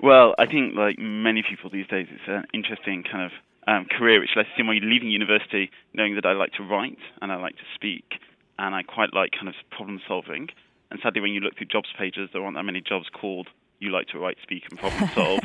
Well, 0.00 0.34
I 0.38 0.46
think 0.46 0.74
like 0.76 0.98
many 0.98 1.42
people 1.42 1.70
these 1.70 1.86
days, 1.88 2.06
it's 2.10 2.22
an 2.28 2.44
interesting 2.54 3.02
kind 3.02 3.24
of 3.24 3.32
um, 3.66 3.86
career, 3.86 4.20
which 4.20 4.30
lets 4.36 4.48
you 4.56 4.64
while 4.64 4.74
you're 4.74 4.88
leaving 4.88 5.10
university, 5.10 5.70
knowing 5.92 6.14
that 6.14 6.24
I 6.24 6.32
like 6.32 6.52
to 6.52 6.62
write 6.62 6.98
and 7.20 7.32
I 7.32 7.36
like 7.36 7.56
to 7.56 7.64
speak, 7.74 8.14
and 8.58 8.74
I 8.74 8.82
quite 8.82 9.12
like 9.12 9.32
kind 9.32 9.48
of 9.48 9.54
problem 9.70 10.00
solving. 10.06 10.48
And 10.90 11.00
sadly, 11.02 11.20
when 11.20 11.32
you 11.32 11.40
look 11.40 11.56
through 11.56 11.66
jobs 11.66 11.88
pages, 11.98 12.30
there 12.32 12.42
aren't 12.42 12.56
that 12.56 12.62
many 12.62 12.80
jobs 12.80 13.06
called 13.12 13.48
"You 13.80 13.90
like 13.90 14.06
to 14.08 14.18
write, 14.18 14.38
speak, 14.42 14.64
and 14.70 14.78
problem 14.78 15.10
solve." 15.14 15.40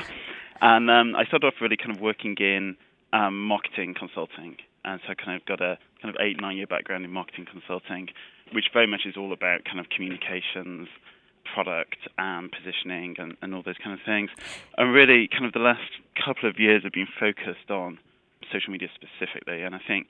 and 0.62 0.90
um, 0.90 1.16
I 1.16 1.26
started 1.26 1.48
off 1.48 1.56
really 1.60 1.78
kind 1.78 1.92
of 1.92 2.00
working 2.00 2.36
in 2.40 2.78
um, 3.12 3.46
marketing 3.46 3.96
consulting, 3.98 4.58
and 4.86 5.02
so 5.06 5.12
I 5.12 5.16
kind 5.16 5.36
of 5.36 5.46
got 5.46 5.62
a 5.62 5.78
kind 6.02 6.16
of 6.16 6.22
eight 6.22 6.40
nine 6.40 6.58
year 6.58 6.68
background 6.68 7.04
in 7.04 7.12
marketing 7.12 7.48
consulting, 7.52 8.10
which 8.52 8.66
very 8.74 8.88
much 8.88 9.02
is 9.06 9.16
all 9.18 9.34
about 9.34 9.66
kind 9.66 9.80
of 9.80 9.90
communications, 9.90 10.88
product 11.54 11.98
and 12.18 12.52
positioning 12.52 13.16
and, 13.18 13.36
and 13.42 13.54
all 13.54 13.62
those 13.64 13.78
kind 13.84 13.94
of 13.94 14.06
things. 14.06 14.30
And 14.78 14.94
really, 14.94 15.28
kind 15.28 15.46
of 15.46 15.54
the 15.54 15.60
last 15.60 15.92
couple 16.14 16.50
of 16.50 16.60
years 16.60 16.84
have 16.84 16.94
been 16.94 17.08
focused 17.20 17.70
on 17.70 18.00
social 18.52 18.72
media 18.72 18.90
specifically. 18.96 19.64
And 19.64 19.76
I 19.76 19.80
think 19.86 20.08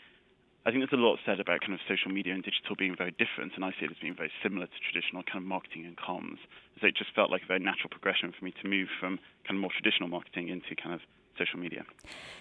I 0.66 0.72
think 0.72 0.80
there's 0.80 0.98
a 0.98 1.04
lot 1.04 1.20
said 1.25 1.42
about 1.42 1.60
kind 1.60 1.74
of 1.74 1.82
social 1.90 2.10
media 2.10 2.34
and 2.34 2.42
digital 2.42 2.75
being 2.78 2.96
very 2.96 3.12
different, 3.12 3.52
and 3.56 3.66
I 3.66 3.72
see 3.72 3.84
it 3.84 3.92
as 3.92 3.98
being 4.00 4.16
very 4.16 4.32
similar 4.42 4.66
to 4.66 4.78
traditional 4.80 5.22
kind 5.24 5.44
of 5.44 5.44
marketing 5.44 5.86
and 5.86 5.98
comms. 5.98 6.40
So 6.80 6.88
it 6.88 6.96
just 6.96 7.13
felt 7.13 7.30
like 7.30 7.44
a 7.44 7.46
very 7.46 7.60
natural 7.60 7.90
progression 7.90 8.32
for 8.32 8.46
me 8.46 8.54
to 8.62 8.68
move 8.68 8.88
from 9.00 9.20
kind 9.46 9.58
of 9.58 9.62
more 9.62 9.72
traditional 9.75 10.08
marketing 10.08 10.48
into 10.48 10.74
kind 10.82 10.96
of 10.96 11.02
social 11.38 11.60
media. 11.60 11.84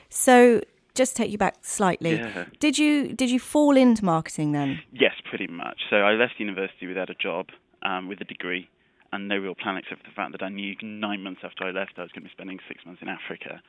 So 0.09 0.61
just 0.95 1.17
take 1.17 1.31
you 1.31 1.39
back 1.39 1.57
slightly. 1.63 2.17
Yeah. 2.17 2.45
Did 2.61 2.79
you 2.79 3.13
did 3.13 3.31
you 3.31 3.39
fall 3.39 3.77
into 3.77 4.05
marketing 4.05 4.53
then? 4.53 4.81
Yes, 4.93 5.15
pretty 5.29 5.47
much. 5.47 5.81
So 5.91 5.97
I 5.97 6.13
left 6.13 6.35
university 6.39 6.87
without 6.87 7.11
a 7.11 7.15
job, 7.15 7.47
um, 7.83 8.09
with 8.09 8.21
a 8.21 8.25
degree, 8.25 8.69
and 9.13 9.29
no 9.29 9.37
real 9.37 9.55
plan 9.55 9.77
except 9.77 10.03
for 10.03 10.09
the 10.09 10.15
fact 10.15 10.33
that 10.33 10.43
I 10.43 10.49
knew 10.49 10.75
nine 10.83 11.23
months 11.23 11.43
after 11.45 11.65
I 11.65 11.71
left 11.71 11.93
I 11.99 12.03
was 12.03 12.13
going 12.13 12.23
to 12.23 12.29
be 12.29 12.33
spending 12.33 12.59
six 12.69 12.85
months 12.85 13.03
in 13.03 13.09
Africa. 13.09 13.63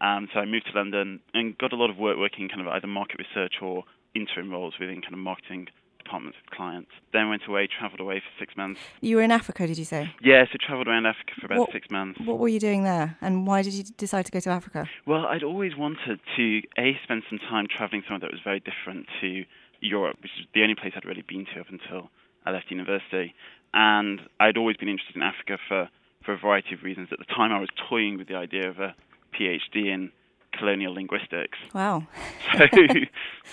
Um, 0.00 0.28
so 0.32 0.40
I 0.40 0.44
moved 0.44 0.66
to 0.72 0.78
London 0.78 1.20
and 1.34 1.56
got 1.58 1.72
a 1.72 1.76
lot 1.76 1.90
of 1.90 1.96
work 1.96 2.16
working 2.18 2.48
kind 2.48 2.60
of 2.60 2.68
either 2.68 2.86
market 2.86 3.18
research 3.18 3.54
or 3.62 3.84
interim 4.14 4.50
roles 4.50 4.74
within 4.80 5.02
kind 5.02 5.14
of 5.14 5.20
marketing 5.20 5.68
departments 6.10 6.38
with 6.44 6.50
clients. 6.56 6.90
Then 7.12 7.28
went 7.28 7.42
away, 7.46 7.68
travelled 7.68 8.00
away 8.00 8.18
for 8.18 8.30
six 8.38 8.56
months. 8.56 8.80
You 9.00 9.16
were 9.16 9.22
in 9.22 9.30
Africa, 9.30 9.66
did 9.66 9.78
you 9.78 9.84
say? 9.84 10.12
Yeah, 10.20 10.44
so 10.50 10.58
travelled 10.60 10.88
around 10.88 11.06
Africa 11.06 11.32
for 11.38 11.46
about 11.46 11.58
What- 11.60 11.72
six 11.72 11.90
months. 11.90 12.20
What 12.20 12.38
were 12.38 12.48
you 12.48 12.58
doing 12.60 12.82
there, 12.82 13.16
and 13.20 13.46
why 13.46 13.62
did 13.62 13.74
you 13.74 13.84
decide 13.96 14.26
to 14.26 14.32
go 14.32 14.40
to 14.40 14.50
Africa? 14.50 14.88
Well, 15.06 15.26
I'd 15.26 15.44
always 15.44 15.76
wanted 15.76 16.20
to 16.36 16.62
a 16.78 16.98
spend 17.04 17.22
some 17.28 17.38
time 17.38 17.66
traveling 17.68 18.02
somewhere 18.02 18.20
that 18.20 18.32
was 18.32 18.40
very 18.40 18.60
different 18.60 19.06
to 19.20 19.44
Europe, 19.80 20.18
which 20.22 20.32
is 20.40 20.46
the 20.52 20.62
only 20.62 20.74
place 20.74 20.92
I'd 20.96 21.04
really 21.04 21.22
been 21.22 21.46
to 21.54 21.60
up 21.60 21.68
until 21.70 22.10
I 22.44 22.50
left 22.50 22.70
university. 22.70 23.34
And 23.72 24.20
I'd 24.40 24.56
always 24.56 24.76
been 24.76 24.88
interested 24.88 25.16
in 25.16 25.22
Africa 25.22 25.58
for 25.68 25.88
for 26.24 26.34
a 26.34 26.36
variety 26.36 26.74
of 26.74 26.82
reasons. 26.82 27.08
At 27.12 27.18
the 27.18 27.24
time, 27.24 27.50
I 27.50 27.58
was 27.58 27.70
toying 27.88 28.18
with 28.18 28.28
the 28.28 28.34
idea 28.34 28.68
of 28.68 28.78
a 28.78 28.94
PhD 29.32 29.88
in 29.88 30.12
colonial 30.56 30.94
linguistics. 30.94 31.58
Wow. 31.74 32.06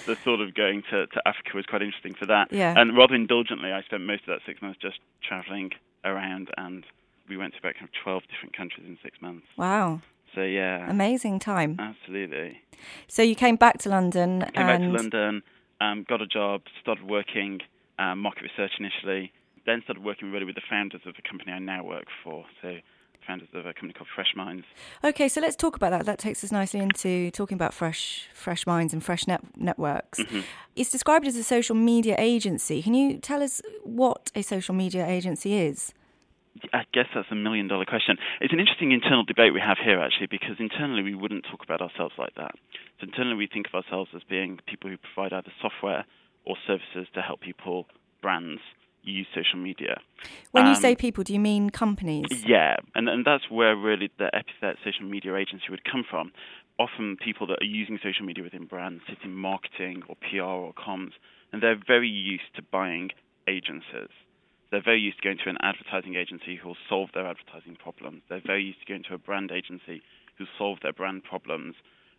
So 0.05 0.13
the 0.13 0.15
thought 0.15 0.41
of 0.41 0.53
going 0.53 0.83
to, 0.91 1.07
to 1.07 1.21
Africa 1.25 1.51
was 1.55 1.65
quite 1.65 1.81
interesting 1.81 2.13
for 2.13 2.25
that. 2.27 2.51
Yeah. 2.51 2.73
And 2.75 2.95
rather 2.97 3.15
indulgently, 3.15 3.71
I 3.71 3.81
spent 3.83 4.03
most 4.03 4.21
of 4.21 4.27
that 4.27 4.39
six 4.45 4.61
months 4.61 4.79
just 4.81 4.99
traveling 5.21 5.71
around, 6.03 6.49
and 6.57 6.83
we 7.29 7.37
went 7.37 7.53
to 7.53 7.59
about 7.59 7.73
kind 7.75 7.85
of 7.85 7.89
12 8.03 8.23
different 8.31 8.55
countries 8.55 8.85
in 8.87 8.97
six 9.03 9.21
months. 9.21 9.45
Wow. 9.57 10.01
So 10.35 10.41
yeah, 10.41 10.89
Amazing 10.89 11.39
time. 11.39 11.77
absolutely. 11.79 12.61
So 13.07 13.21
you 13.21 13.35
came 13.35 13.55
back 13.55 13.79
to 13.79 13.89
London 13.89 14.41
Came 14.53 14.67
back 14.67 14.79
and 14.81 14.83
to 14.83 14.97
London, 14.97 15.43
um, 15.81 16.05
got 16.07 16.21
a 16.21 16.27
job, 16.27 16.61
started 16.81 17.07
working 17.07 17.59
um, 17.99 18.19
market 18.19 18.43
research 18.43 18.71
initially, 18.79 19.31
then 19.65 19.81
started 19.83 20.03
working 20.03 20.31
really 20.31 20.45
with 20.45 20.55
the 20.55 20.61
founders 20.69 21.01
of 21.05 21.15
the 21.15 21.21
company 21.27 21.51
I 21.51 21.59
now 21.59 21.83
work 21.83 22.05
for. 22.23 22.45
So 22.61 22.77
founders 23.27 23.49
of 23.53 23.65
a 23.65 23.73
company 23.73 23.93
called 23.93 24.07
Fresh 24.15 24.33
Minds. 24.35 24.65
Okay, 25.03 25.27
so 25.27 25.41
let's 25.41 25.55
talk 25.55 25.75
about 25.75 25.91
that. 25.91 26.05
That 26.05 26.17
takes 26.17 26.43
us 26.43 26.51
nicely 26.51 26.79
into 26.79 27.29
talking 27.31 27.55
about 27.55 27.73
fresh, 27.73 28.29
fresh 28.33 28.65
minds 28.65 28.93
and 28.93 29.03
fresh 29.03 29.27
net- 29.27 29.43
networks. 29.57 30.19
Mm-hmm. 30.19 30.41
It's 30.75 30.91
described 30.91 31.27
as 31.27 31.35
a 31.35 31.43
social 31.43 31.75
media 31.75 32.15
agency. 32.17 32.81
Can 32.81 32.93
you 32.93 33.17
tell 33.17 33.43
us 33.43 33.61
what 33.83 34.31
a 34.33 34.41
social 34.41 34.73
media 34.73 35.05
agency 35.05 35.55
is? 35.55 35.93
I 36.73 36.83
guess 36.93 37.05
that's 37.13 37.27
a 37.29 37.35
million 37.35 37.67
dollar 37.67 37.85
question. 37.85 38.17
It's 38.41 38.53
an 38.53 38.59
interesting 38.59 38.91
internal 38.91 39.23
debate 39.23 39.53
we 39.53 39.59
have 39.59 39.77
here, 39.83 39.99
actually, 39.99 40.27
because 40.27 40.55
internally 40.59 41.03
we 41.03 41.13
wouldn't 41.13 41.45
talk 41.51 41.63
about 41.63 41.81
ourselves 41.81 42.15
like 42.17 42.33
that. 42.35 42.55
So 42.99 43.05
internally 43.05 43.35
we 43.35 43.47
think 43.47 43.67
of 43.67 43.75
ourselves 43.75 44.09
as 44.15 44.23
being 44.27 44.59
people 44.65 44.89
who 44.89 44.97
provide 44.97 45.33
either 45.33 45.51
software 45.61 46.05
or 46.45 46.55
services 46.65 47.07
to 47.13 47.21
help 47.21 47.41
people, 47.41 47.85
brands, 48.21 48.61
use 49.11 49.27
social 49.33 49.59
media. 49.59 49.99
When 50.51 50.65
you 50.65 50.71
Um, 50.71 50.81
say 50.81 50.95
people, 50.95 51.23
do 51.23 51.33
you 51.33 51.39
mean 51.39 51.69
companies? 51.69 52.45
Yeah, 52.45 52.77
and 52.95 53.09
and 53.09 53.25
that's 53.25 53.49
where 53.49 53.75
really 53.75 54.09
the 54.17 54.33
epithet 54.35 54.77
social 54.83 55.05
media 55.05 55.35
agency 55.35 55.65
would 55.69 55.83
come 55.83 56.03
from. 56.03 56.31
Often 56.79 57.17
people 57.17 57.47
that 57.47 57.61
are 57.61 57.65
using 57.65 57.97
social 58.03 58.25
media 58.25 58.43
within 58.43 58.65
brands 58.65 59.03
sit 59.07 59.17
in 59.23 59.33
marketing 59.35 60.03
or 60.07 60.15
PR 60.15 60.43
or 60.43 60.73
comms, 60.73 61.13
and 61.51 61.61
they're 61.61 61.79
very 61.87 62.09
used 62.09 62.53
to 62.55 62.61
buying 62.61 63.09
agencies. 63.47 64.09
They're 64.69 64.81
very 64.83 64.99
used 64.99 65.17
to 65.17 65.23
going 65.23 65.37
to 65.43 65.49
an 65.49 65.57
advertising 65.61 66.15
agency 66.15 66.55
who 66.57 66.67
will 66.69 66.77
solve 66.89 67.09
their 67.13 67.25
advertising 67.25 67.77
problems. 67.77 68.21
They're 68.29 68.41
very 68.45 68.63
used 68.63 68.81
to 68.81 68.85
going 68.85 69.03
to 69.03 69.13
a 69.15 69.17
brand 69.17 69.49
agency 69.51 70.01
who 70.37 70.43
will 70.43 70.51
solve 70.57 70.79
their 70.83 70.93
brand 70.93 71.23
problems. 71.23 71.75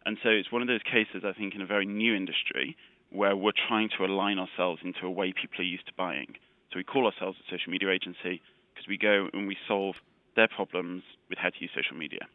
And 0.07 0.17
so 0.23 0.31
it's 0.31 0.51
one 0.51 0.63
of 0.63 0.69
those 0.69 0.83
cases, 0.83 1.25
I 1.25 1.33
think, 1.35 1.55
in 1.55 1.61
a 1.61 1.67
very 1.67 1.85
new 1.85 2.15
industry 2.17 2.77
where 3.11 3.37
we're 3.37 3.53
trying 3.69 3.91
to 3.99 4.05
align 4.05 4.39
ourselves 4.39 4.81
into 4.83 5.07
a 5.07 5.11
way 5.11 5.33
people 5.33 5.61
are 5.61 5.69
used 5.69 5.87
to 5.87 5.93
buying. 5.97 6.37
So 6.73 6.79
we 6.79 6.85
call 6.85 7.07
ourselves 7.07 7.39
a 7.41 7.51
social 7.51 7.73
media 7.73 7.91
agency 7.91 8.43
because 8.75 8.89
we 8.89 8.99
go 8.99 9.29
and 9.33 9.47
we 9.49 9.57
solve 9.67 9.97
their 10.37 10.49
problems 10.49 11.03
with 11.29 11.39
how 11.39 11.51
to 11.51 11.57
use 11.61 11.71
social 11.75 11.97
media. 11.97 12.27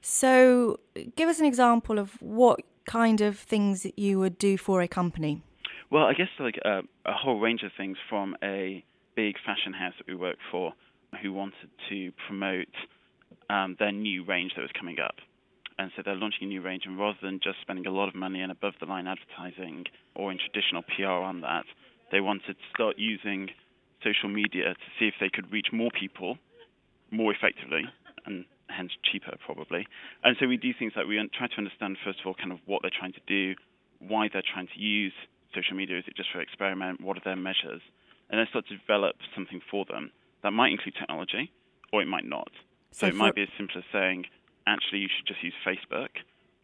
So, 0.00 0.80
give 1.16 1.28
us 1.28 1.40
an 1.40 1.46
example 1.46 1.98
of 1.98 2.20
what 2.20 2.60
kind 2.84 3.20
of 3.20 3.38
things 3.38 3.82
that 3.84 3.98
you 3.98 4.18
would 4.18 4.36
do 4.36 4.58
for 4.58 4.82
a 4.82 4.88
company. 4.88 5.42
Well, 5.90 6.04
I 6.04 6.12
guess 6.12 6.28
like 6.38 6.58
a, 6.64 6.80
a 7.06 7.12
whole 7.12 7.40
range 7.40 7.62
of 7.62 7.70
things 7.76 7.96
from 8.08 8.36
a 8.42 8.84
big 9.16 9.36
fashion 9.46 9.72
house 9.72 9.94
that 9.98 10.06
we 10.06 10.14
work 10.14 10.36
for 10.50 10.72
who 11.22 11.32
wanted 11.32 11.70
to 11.88 12.12
promote 12.26 12.74
um, 13.48 13.76
their 13.78 13.92
new 13.92 14.24
range 14.24 14.52
that 14.56 14.62
was 14.62 14.72
coming 14.78 14.96
up. 15.00 15.16
And 15.78 15.90
so 15.96 16.02
they're 16.04 16.14
launching 16.14 16.44
a 16.44 16.46
new 16.46 16.62
range, 16.62 16.84
and 16.86 16.98
rather 16.98 17.18
than 17.22 17.40
just 17.42 17.60
spending 17.62 17.86
a 17.86 17.90
lot 17.90 18.08
of 18.08 18.14
money 18.14 18.40
in 18.40 18.50
above 18.50 18.74
the 18.80 18.86
line 18.86 19.06
advertising 19.06 19.84
or 20.14 20.30
in 20.30 20.38
traditional 20.38 20.82
PR 20.82 21.24
on 21.24 21.40
that, 21.40 21.64
they 22.12 22.20
wanted 22.20 22.54
to 22.54 22.54
start 22.72 22.96
using 22.96 23.48
social 24.02 24.28
media 24.28 24.74
to 24.74 24.88
see 24.98 25.06
if 25.06 25.14
they 25.20 25.30
could 25.30 25.50
reach 25.52 25.68
more 25.72 25.90
people 25.90 26.38
more 27.10 27.32
effectively 27.32 27.84
and 28.26 28.44
hence 28.68 28.92
cheaper 29.04 29.36
probably. 29.44 29.86
And 30.22 30.36
so 30.40 30.46
we 30.46 30.56
do 30.56 30.72
things 30.76 30.92
like 30.96 31.06
we 31.06 31.16
try 31.36 31.46
to 31.46 31.58
understand 31.58 31.98
first 32.04 32.20
of 32.20 32.26
all 32.26 32.34
kind 32.34 32.52
of 32.52 32.58
what 32.66 32.82
they're 32.82 32.94
trying 32.94 33.12
to 33.12 33.24
do, 33.26 33.54
why 34.00 34.28
they're 34.32 34.42
trying 34.42 34.68
to 34.74 34.80
use 34.80 35.12
social 35.54 35.76
media. 35.76 35.98
Is 35.98 36.04
it 36.06 36.16
just 36.16 36.30
for 36.32 36.40
experiment? 36.40 37.00
What 37.00 37.16
are 37.16 37.24
their 37.24 37.36
measures? 37.36 37.82
And 38.30 38.38
then 38.38 38.46
start 38.50 38.66
to 38.68 38.76
develop 38.76 39.16
something 39.34 39.60
for 39.70 39.84
them 39.84 40.10
that 40.42 40.50
might 40.50 40.72
include 40.72 40.94
technology 40.98 41.52
or 41.92 42.02
it 42.02 42.08
might 42.08 42.26
not. 42.26 42.50
So, 42.90 43.06
So 43.06 43.06
it 43.08 43.14
might 43.14 43.34
be 43.34 43.42
as 43.42 43.48
simple 43.56 43.78
as 43.78 43.84
saying, 43.92 44.26
actually, 44.66 45.00
you 45.00 45.08
should 45.14 45.26
just 45.26 45.42
use 45.42 45.54
Facebook. 45.66 46.10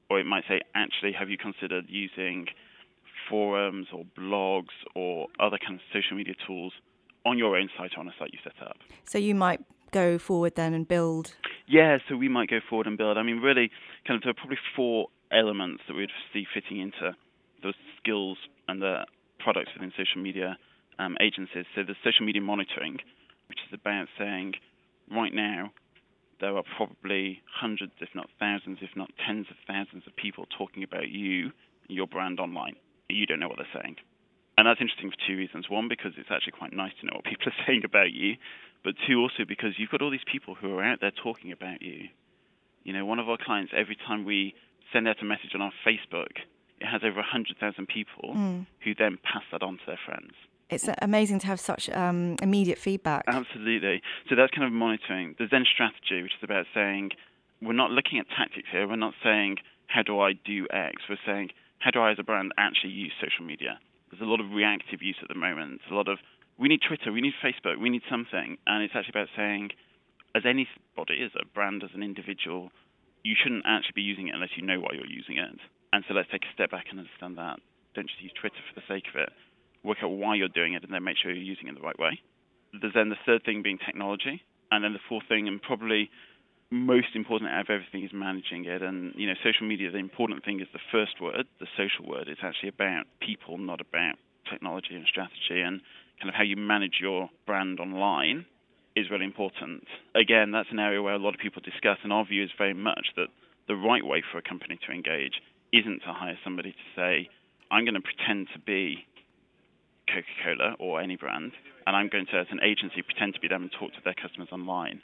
Or 0.08 0.18
it 0.18 0.26
might 0.26 0.44
say, 0.48 0.60
actually, 0.74 1.12
have 1.12 1.30
you 1.30 1.38
considered 1.38 1.86
using 1.88 2.46
forums 3.28 3.86
or 3.92 4.04
blogs 4.18 4.74
or 4.96 5.28
other 5.38 5.58
kind 5.58 5.78
of 5.78 5.80
social 5.92 6.16
media 6.16 6.34
tools 6.46 6.72
on 7.24 7.38
your 7.38 7.56
own 7.56 7.68
site 7.76 7.92
or 7.96 8.00
on 8.00 8.08
a 8.08 8.14
site 8.18 8.30
you 8.32 8.38
set 8.42 8.66
up? 8.66 8.76
So, 9.04 9.18
you 9.18 9.34
might 9.34 9.60
go 9.90 10.18
forward 10.18 10.54
then 10.56 10.74
and 10.74 10.86
build. 10.86 11.34
Yeah, 11.66 11.98
so 12.08 12.16
we 12.16 12.28
might 12.28 12.50
go 12.50 12.60
forward 12.68 12.86
and 12.86 12.98
build. 12.98 13.16
I 13.16 13.22
mean, 13.22 13.38
really, 13.38 13.70
kind 14.06 14.16
of 14.16 14.22
there 14.22 14.30
are 14.30 14.34
probably 14.34 14.58
four 14.74 15.08
elements 15.32 15.82
that 15.88 15.94
we'd 15.94 16.10
see 16.32 16.46
fitting 16.52 16.80
into 16.80 17.16
those 17.62 17.74
skills 17.98 18.38
and 18.68 18.82
the 18.82 19.06
products 19.38 19.70
within 19.74 19.92
social 19.96 20.20
media 20.20 20.58
um, 20.98 21.16
agencies. 21.20 21.64
So 21.74 21.82
the 21.82 21.94
social 22.04 22.26
media 22.26 22.42
monitoring, 22.42 22.98
which 23.48 23.58
is 23.66 23.70
is 23.70 23.80
about 23.80 24.08
saying, 24.18 24.54
right 25.10 25.32
now, 25.32 25.72
there 26.40 26.56
are 26.56 26.64
probably 26.76 27.42
hundreds, 27.52 27.92
if 28.00 28.08
not 28.14 28.28
thousands, 28.38 28.78
if 28.80 28.90
not 28.96 29.10
tens 29.26 29.46
of 29.50 29.56
thousands 29.66 30.04
of 30.06 30.16
people 30.16 30.46
talking 30.56 30.82
about 30.82 31.08
you, 31.08 31.52
your 31.88 32.06
brand 32.06 32.40
online. 32.40 32.76
You 33.08 33.26
don't 33.26 33.40
know 33.40 33.48
what 33.48 33.58
they're 33.58 33.82
saying. 33.82 33.96
And 34.60 34.68
that's 34.68 34.78
interesting 34.78 35.08
for 35.08 35.16
two 35.26 35.38
reasons. 35.38 35.70
One, 35.70 35.88
because 35.88 36.12
it's 36.18 36.28
actually 36.30 36.52
quite 36.52 36.74
nice 36.74 36.92
to 37.00 37.06
know 37.06 37.12
what 37.14 37.24
people 37.24 37.48
are 37.48 37.56
saying 37.66 37.80
about 37.82 38.12
you. 38.12 38.36
But 38.84 38.92
two, 39.08 39.16
also 39.18 39.48
because 39.48 39.78
you've 39.78 39.88
got 39.88 40.02
all 40.02 40.10
these 40.10 40.28
people 40.30 40.54
who 40.54 40.76
are 40.76 40.84
out 40.84 41.00
there 41.00 41.12
talking 41.12 41.50
about 41.50 41.80
you. 41.80 42.08
You 42.84 42.92
know, 42.92 43.06
one 43.06 43.18
of 43.18 43.26
our 43.26 43.38
clients, 43.42 43.72
every 43.74 43.96
time 43.96 44.26
we 44.26 44.52
send 44.92 45.08
out 45.08 45.16
a 45.22 45.24
message 45.24 45.52
on 45.54 45.62
our 45.62 45.72
Facebook, 45.80 46.44
it 46.78 46.84
has 46.84 47.00
over 47.02 47.24
100,000 47.24 47.56
people 47.88 48.34
mm. 48.36 48.66
who 48.84 48.94
then 48.94 49.16
pass 49.24 49.44
that 49.50 49.62
on 49.62 49.78
to 49.78 49.82
their 49.86 50.00
friends. 50.04 50.32
It's 50.68 50.86
amazing 51.00 51.38
to 51.38 51.46
have 51.46 51.58
such 51.58 51.88
um, 51.88 52.36
immediate 52.42 52.76
feedback. 52.76 53.24
Absolutely. 53.28 54.02
So 54.28 54.36
that's 54.36 54.50
kind 54.50 54.66
of 54.66 54.72
monitoring. 54.72 55.36
There's 55.38 55.50
then 55.50 55.64
strategy, 55.64 56.22
which 56.22 56.32
is 56.36 56.44
about 56.44 56.66
saying, 56.74 57.12
we're 57.62 57.72
not 57.72 57.92
looking 57.92 58.18
at 58.18 58.26
tactics 58.28 58.68
here. 58.70 58.86
We're 58.86 58.96
not 58.96 59.14
saying, 59.24 59.56
how 59.86 60.02
do 60.02 60.20
I 60.20 60.34
do 60.34 60.66
X? 60.70 61.00
We're 61.08 61.16
saying, 61.24 61.48
how 61.78 61.90
do 61.90 62.00
I 62.00 62.12
as 62.12 62.18
a 62.18 62.24
brand 62.24 62.52
actually 62.58 62.92
use 62.92 63.12
social 63.18 63.46
media? 63.46 63.80
There's 64.10 64.22
a 64.22 64.28
lot 64.28 64.40
of 64.40 64.50
reactive 64.50 65.02
use 65.02 65.16
at 65.22 65.28
the 65.28 65.38
moment. 65.38 65.80
A 65.90 65.94
lot 65.94 66.08
of, 66.08 66.18
we 66.58 66.68
need 66.68 66.80
Twitter, 66.86 67.12
we 67.12 67.20
need 67.20 67.34
Facebook, 67.38 67.80
we 67.80 67.90
need 67.90 68.02
something. 68.10 68.58
And 68.66 68.82
it's 68.82 68.94
actually 68.94 69.14
about 69.14 69.28
saying, 69.36 69.70
as 70.34 70.42
anybody, 70.44 71.22
as 71.24 71.30
a 71.34 71.46
brand, 71.54 71.82
as 71.82 71.90
an 71.94 72.02
individual, 72.02 72.70
you 73.22 73.34
shouldn't 73.40 73.64
actually 73.66 73.94
be 73.94 74.02
using 74.02 74.28
it 74.28 74.34
unless 74.34 74.50
you 74.56 74.66
know 74.66 74.80
why 74.80 74.90
you're 74.94 75.06
using 75.06 75.38
it. 75.38 75.54
And 75.92 76.04
so 76.06 76.14
let's 76.14 76.30
take 76.30 76.44
a 76.44 76.54
step 76.54 76.70
back 76.70 76.86
and 76.90 76.98
understand 76.98 77.38
that. 77.38 77.58
Don't 77.94 78.06
just 78.06 78.22
use 78.22 78.32
Twitter 78.38 78.62
for 78.66 78.78
the 78.78 78.86
sake 78.86 79.06
of 79.12 79.20
it. 79.20 79.30
Work 79.82 79.98
out 80.02 80.10
why 80.10 80.36
you're 80.36 80.52
doing 80.52 80.74
it 80.74 80.84
and 80.84 80.92
then 80.92 81.02
make 81.02 81.16
sure 81.18 81.32
you're 81.32 81.42
using 81.42 81.68
it 81.68 81.74
the 81.74 81.80
right 81.80 81.98
way. 81.98 82.20
There's 82.74 82.94
then 82.94 83.08
the 83.08 83.18
third 83.26 83.42
thing 83.44 83.62
being 83.62 83.78
technology. 83.78 84.42
And 84.70 84.84
then 84.84 84.92
the 84.92 85.02
fourth 85.08 85.26
thing, 85.28 85.48
and 85.48 85.60
probably 85.60 86.10
most 86.70 87.14
important 87.14 87.50
out 87.50 87.62
of 87.62 87.70
everything, 87.70 88.04
is 88.04 88.12
managing 88.12 88.64
it. 88.64 88.82
And, 88.82 89.12
you 89.16 89.26
know, 89.26 89.34
social 89.42 89.66
media, 89.66 89.90
the 89.90 89.98
important 89.98 90.44
thing 90.44 90.60
is 90.60 90.68
the 90.72 90.80
first 90.92 91.20
word, 91.20 91.46
the 91.58 91.66
social 91.76 92.08
word. 92.08 92.28
It's 92.28 92.40
actually 92.42 92.70
about 92.70 93.04
people, 93.20 93.58
not 93.58 93.80
about 93.80 94.14
technology 94.50 94.94
and 94.94 95.04
strategy. 95.06 95.60
And 95.60 95.80
kind 96.20 96.28
of 96.28 96.34
how 96.34 96.44
you 96.44 96.56
manage 96.56 96.98
your 97.00 97.30
brand 97.46 97.80
online 97.80 98.46
is 98.94 99.10
really 99.10 99.24
important. 99.24 99.84
Again, 100.14 100.50
that's 100.52 100.70
an 100.70 100.78
area 100.78 101.02
where 101.02 101.14
a 101.14 101.18
lot 101.18 101.34
of 101.34 101.40
people 101.40 101.62
discuss, 101.62 101.98
and 102.02 102.12
our 102.12 102.24
view 102.24 102.42
is 102.42 102.50
very 102.58 102.74
much 102.74 103.06
that 103.16 103.28
the 103.68 103.76
right 103.76 104.04
way 104.04 104.22
for 104.30 104.38
a 104.38 104.42
company 104.42 104.78
to 104.86 104.92
engage 104.92 105.40
isn't 105.72 106.00
to 106.00 106.12
hire 106.12 106.38
somebody 106.42 106.72
to 106.72 106.86
say, 106.96 107.28
I'm 107.70 107.84
going 107.84 107.94
to 107.94 108.00
pretend 108.00 108.48
to 108.52 108.58
be 108.58 109.06
Coca 110.08 110.26
Cola 110.44 110.74
or 110.78 111.00
any 111.00 111.16
brand, 111.16 111.52
and 111.86 111.94
I'm 111.94 112.08
going 112.08 112.26
to, 112.26 112.38
as 112.38 112.48
an 112.50 112.60
agency, 112.62 113.02
pretend 113.02 113.34
to 113.34 113.40
be 113.40 113.46
them 113.46 113.62
and 113.62 113.70
talk 113.70 113.92
to 113.92 114.02
their 114.04 114.14
customers 114.14 114.48
online. 114.50 115.02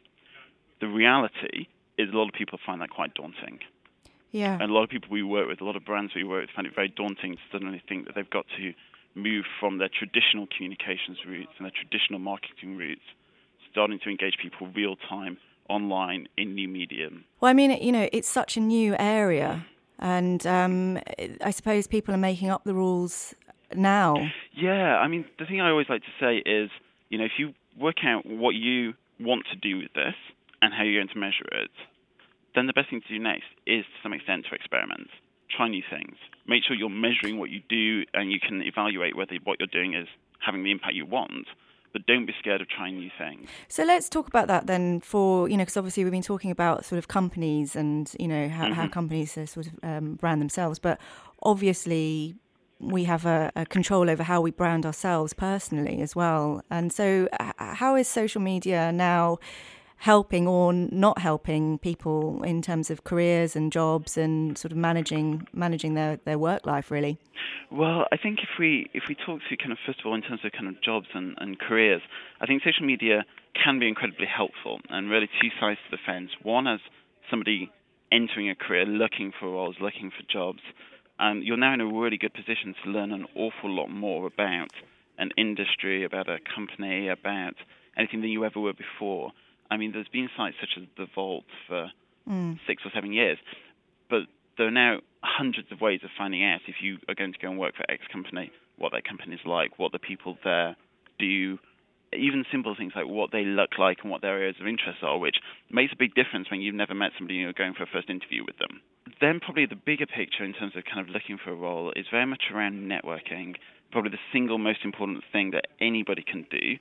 The 0.80 0.88
reality 0.88 1.66
is 1.98 2.10
a 2.12 2.16
lot 2.16 2.28
of 2.28 2.34
people 2.34 2.58
find 2.64 2.80
that 2.80 2.90
quite 2.90 3.14
daunting. 3.14 3.60
Yeah. 4.32 4.54
And 4.60 4.70
a 4.70 4.74
lot 4.74 4.82
of 4.84 4.90
people 4.90 5.08
we 5.10 5.22
work 5.22 5.48
with, 5.48 5.60
a 5.60 5.64
lot 5.64 5.76
of 5.76 5.84
brands 5.84 6.12
we 6.14 6.24
work 6.24 6.42
with, 6.42 6.50
find 6.54 6.66
it 6.66 6.74
very 6.74 6.88
daunting 6.88 7.36
to 7.36 7.42
suddenly 7.50 7.82
think 7.88 8.06
that 8.06 8.14
they've 8.14 8.28
got 8.28 8.46
to 8.58 8.74
move 9.14 9.44
from 9.58 9.78
their 9.78 9.88
traditional 9.88 10.46
communications 10.54 11.18
routes 11.26 11.52
and 11.56 11.64
their 11.64 11.72
traditional 11.72 12.18
marketing 12.18 12.76
routes, 12.76 13.00
starting 13.70 13.98
to 14.00 14.10
engage 14.10 14.36
people 14.42 14.68
real 14.74 14.96
time 15.08 15.38
online 15.70 16.28
in 16.36 16.54
new 16.54 16.68
medium. 16.68 17.24
Well, 17.40 17.50
I 17.50 17.54
mean, 17.54 17.70
you 17.82 17.92
know, 17.92 18.08
it's 18.12 18.28
such 18.28 18.56
a 18.56 18.60
new 18.60 18.94
area 18.98 19.64
and 19.98 20.46
um, 20.46 20.98
I 21.40 21.50
suppose 21.50 21.86
people 21.86 22.14
are 22.14 22.18
making 22.18 22.50
up 22.50 22.64
the 22.64 22.74
rules 22.74 23.34
now. 23.74 24.16
Yeah, 24.52 24.98
I 24.98 25.08
mean, 25.08 25.24
the 25.38 25.46
thing 25.46 25.60
I 25.60 25.70
always 25.70 25.88
like 25.88 26.02
to 26.02 26.12
say 26.20 26.36
is, 26.38 26.70
you 27.08 27.18
know, 27.18 27.24
if 27.24 27.32
you 27.38 27.54
work 27.78 28.04
out 28.04 28.26
what 28.26 28.54
you 28.54 28.94
want 29.18 29.46
to 29.50 29.56
do 29.56 29.78
with 29.78 29.92
this 29.94 30.14
and 30.62 30.72
how 30.72 30.82
you're 30.82 31.00
going 31.00 31.12
to 31.12 31.18
measure 31.18 31.46
it, 31.52 31.70
then 32.54 32.66
the 32.66 32.72
best 32.72 32.90
thing 32.90 33.00
to 33.00 33.08
do 33.08 33.18
next 33.18 33.46
is, 33.66 33.84
to 33.84 33.98
some 34.02 34.12
extent, 34.12 34.46
to 34.48 34.54
experiment. 34.54 35.08
Try 35.54 35.68
new 35.68 35.82
things. 35.88 36.16
Make 36.46 36.64
sure 36.64 36.76
you're 36.76 36.90
measuring 36.90 37.38
what 37.38 37.50
you 37.50 37.60
do 37.68 38.04
and 38.14 38.32
you 38.32 38.40
can 38.40 38.62
evaluate 38.62 39.16
whether 39.16 39.36
what 39.44 39.60
you're 39.60 39.68
doing 39.70 39.94
is 39.94 40.08
having 40.38 40.64
the 40.64 40.70
impact 40.70 40.94
you 40.94 41.06
want 41.06 41.46
but 41.96 42.04
don't 42.04 42.26
be 42.26 42.34
scared 42.38 42.60
of 42.60 42.68
trying 42.68 42.98
new 42.98 43.08
things. 43.16 43.48
So 43.68 43.82
let's 43.82 44.10
talk 44.10 44.28
about 44.28 44.48
that 44.48 44.66
then. 44.66 45.00
For 45.00 45.48
you 45.48 45.56
know, 45.56 45.62
because 45.62 45.78
obviously 45.78 46.04
we've 46.04 46.12
been 46.12 46.20
talking 46.20 46.50
about 46.50 46.84
sort 46.84 46.98
of 46.98 47.08
companies 47.08 47.74
and 47.74 48.14
you 48.20 48.28
know 48.28 48.50
how, 48.50 48.64
mm-hmm. 48.64 48.74
how 48.74 48.86
companies 48.88 49.32
sort 49.32 49.56
of 49.56 49.72
um, 49.82 50.14
brand 50.16 50.42
themselves, 50.42 50.78
but 50.78 51.00
obviously 51.42 52.34
we 52.78 53.04
have 53.04 53.24
a, 53.24 53.50
a, 53.56 53.64
control 53.64 54.10
over 54.10 54.22
how 54.22 54.42
we 54.42 54.50
brand 54.50 54.84
ourselves 54.84 55.32
personally 55.32 56.02
as 56.02 56.14
well. 56.14 56.62
And 56.70 56.92
so, 56.92 57.28
how 57.56 57.96
is 57.96 58.08
social 58.08 58.42
media 58.42 58.92
now? 58.92 59.38
Helping 59.96 60.46
or 60.46 60.72
not 60.72 61.18
helping 61.18 61.78
people 61.78 62.42
in 62.42 62.62
terms 62.62 62.90
of 62.90 63.04
careers 63.04 63.56
and 63.56 63.72
jobs 63.72 64.16
and 64.16 64.56
sort 64.58 64.72
of 64.72 64.78
managing 64.78 65.46
managing 65.52 65.94
their, 65.94 66.18
their 66.24 66.38
work 66.38 66.66
life 66.66 66.90
really? 66.90 67.18
Well, 67.70 68.06
I 68.12 68.16
think 68.16 68.40
if 68.40 68.58
we 68.58 68.90
if 68.94 69.04
we 69.08 69.14
talk 69.14 69.40
to 69.48 69.56
kind 69.56 69.72
of 69.72 69.78
first 69.86 70.00
of 70.00 70.06
all 70.06 70.14
in 70.14 70.22
terms 70.22 70.40
of 70.44 70.52
kind 70.52 70.68
of 70.68 70.80
jobs 70.82 71.06
and, 71.14 71.34
and 71.38 71.58
careers, 71.58 72.02
I 72.40 72.46
think 72.46 72.62
social 72.62 72.86
media 72.86 73.24
can 73.54 73.78
be 73.78 73.88
incredibly 73.88 74.26
helpful 74.26 74.80
and 74.90 75.10
really 75.10 75.28
two 75.40 75.48
sides 75.58 75.80
to 75.88 75.96
the 75.96 76.02
fence. 76.04 76.30
One 76.42 76.66
as 76.66 76.80
somebody 77.30 77.70
entering 78.12 78.50
a 78.50 78.54
career, 78.54 78.84
looking 78.84 79.32
for 79.38 79.50
roles, 79.50 79.76
looking 79.80 80.10
for 80.10 80.22
jobs, 80.30 80.60
and 81.18 81.42
you're 81.42 81.56
now 81.56 81.74
in 81.74 81.80
a 81.80 81.86
really 81.86 82.18
good 82.18 82.34
position 82.34 82.74
to 82.84 82.90
learn 82.90 83.12
an 83.12 83.26
awful 83.34 83.70
lot 83.70 83.88
more 83.88 84.26
about 84.26 84.70
an 85.18 85.30
industry, 85.36 86.04
about 86.04 86.28
a 86.28 86.38
company, 86.54 87.08
about 87.08 87.54
anything 87.96 88.20
than 88.20 88.30
you 88.30 88.44
ever 88.44 88.60
were 88.60 88.74
before. 88.74 89.32
I 89.70 89.76
mean, 89.76 89.92
there's 89.92 90.08
been 90.08 90.28
sites 90.36 90.56
such 90.60 90.70
as 90.76 90.88
The 90.96 91.06
Vault 91.14 91.44
for 91.66 91.90
mm. 92.28 92.58
six 92.66 92.82
or 92.84 92.90
seven 92.94 93.12
years, 93.12 93.38
but 94.08 94.22
there 94.58 94.66
are 94.66 94.72
now 94.72 95.00
hundreds 95.22 95.70
of 95.72 95.80
ways 95.80 96.00
of 96.04 96.10
finding 96.16 96.44
out 96.44 96.60
if 96.68 96.76
you 96.80 96.98
are 97.08 97.14
going 97.14 97.32
to 97.32 97.38
go 97.38 97.50
and 97.50 97.58
work 97.58 97.74
for 97.76 97.90
X 97.90 98.02
company, 98.12 98.50
what 98.78 98.92
that 98.92 99.04
company 99.04 99.34
is 99.34 99.40
like, 99.44 99.78
what 99.78 99.92
the 99.92 99.98
people 99.98 100.38
there 100.44 100.76
do, 101.18 101.58
even 102.12 102.44
simple 102.50 102.74
things 102.76 102.92
like 102.94 103.06
what 103.06 103.32
they 103.32 103.44
look 103.44 103.78
like 103.78 103.98
and 104.02 104.10
what 104.10 104.22
their 104.22 104.38
areas 104.38 104.56
of 104.60 104.66
interest 104.66 105.02
are, 105.02 105.18
which 105.18 105.36
makes 105.70 105.92
a 105.92 105.96
big 105.96 106.14
difference 106.14 106.50
when 106.50 106.60
you've 106.60 106.74
never 106.74 106.94
met 106.94 107.12
somebody 107.18 107.38
and 107.38 107.44
you're 107.44 107.52
going 107.52 107.74
for 107.74 107.82
a 107.82 107.92
first 107.92 108.08
interview 108.08 108.44
with 108.46 108.58
them. 108.58 108.80
Then, 109.20 109.40
probably 109.40 109.66
the 109.66 109.76
bigger 109.76 110.06
picture 110.06 110.44
in 110.44 110.52
terms 110.52 110.72
of 110.76 110.84
kind 110.84 111.00
of 111.00 111.08
looking 111.08 111.38
for 111.42 111.50
a 111.50 111.54
role 111.54 111.92
is 111.96 112.06
very 112.10 112.26
much 112.26 112.44
around 112.52 112.90
networking. 112.90 113.56
Probably 113.92 114.10
the 114.10 114.18
single 114.32 114.58
most 114.58 114.80
important 114.84 115.24
thing 115.32 115.52
that 115.52 115.68
anybody 115.80 116.22
can 116.22 116.46
do, 116.50 116.76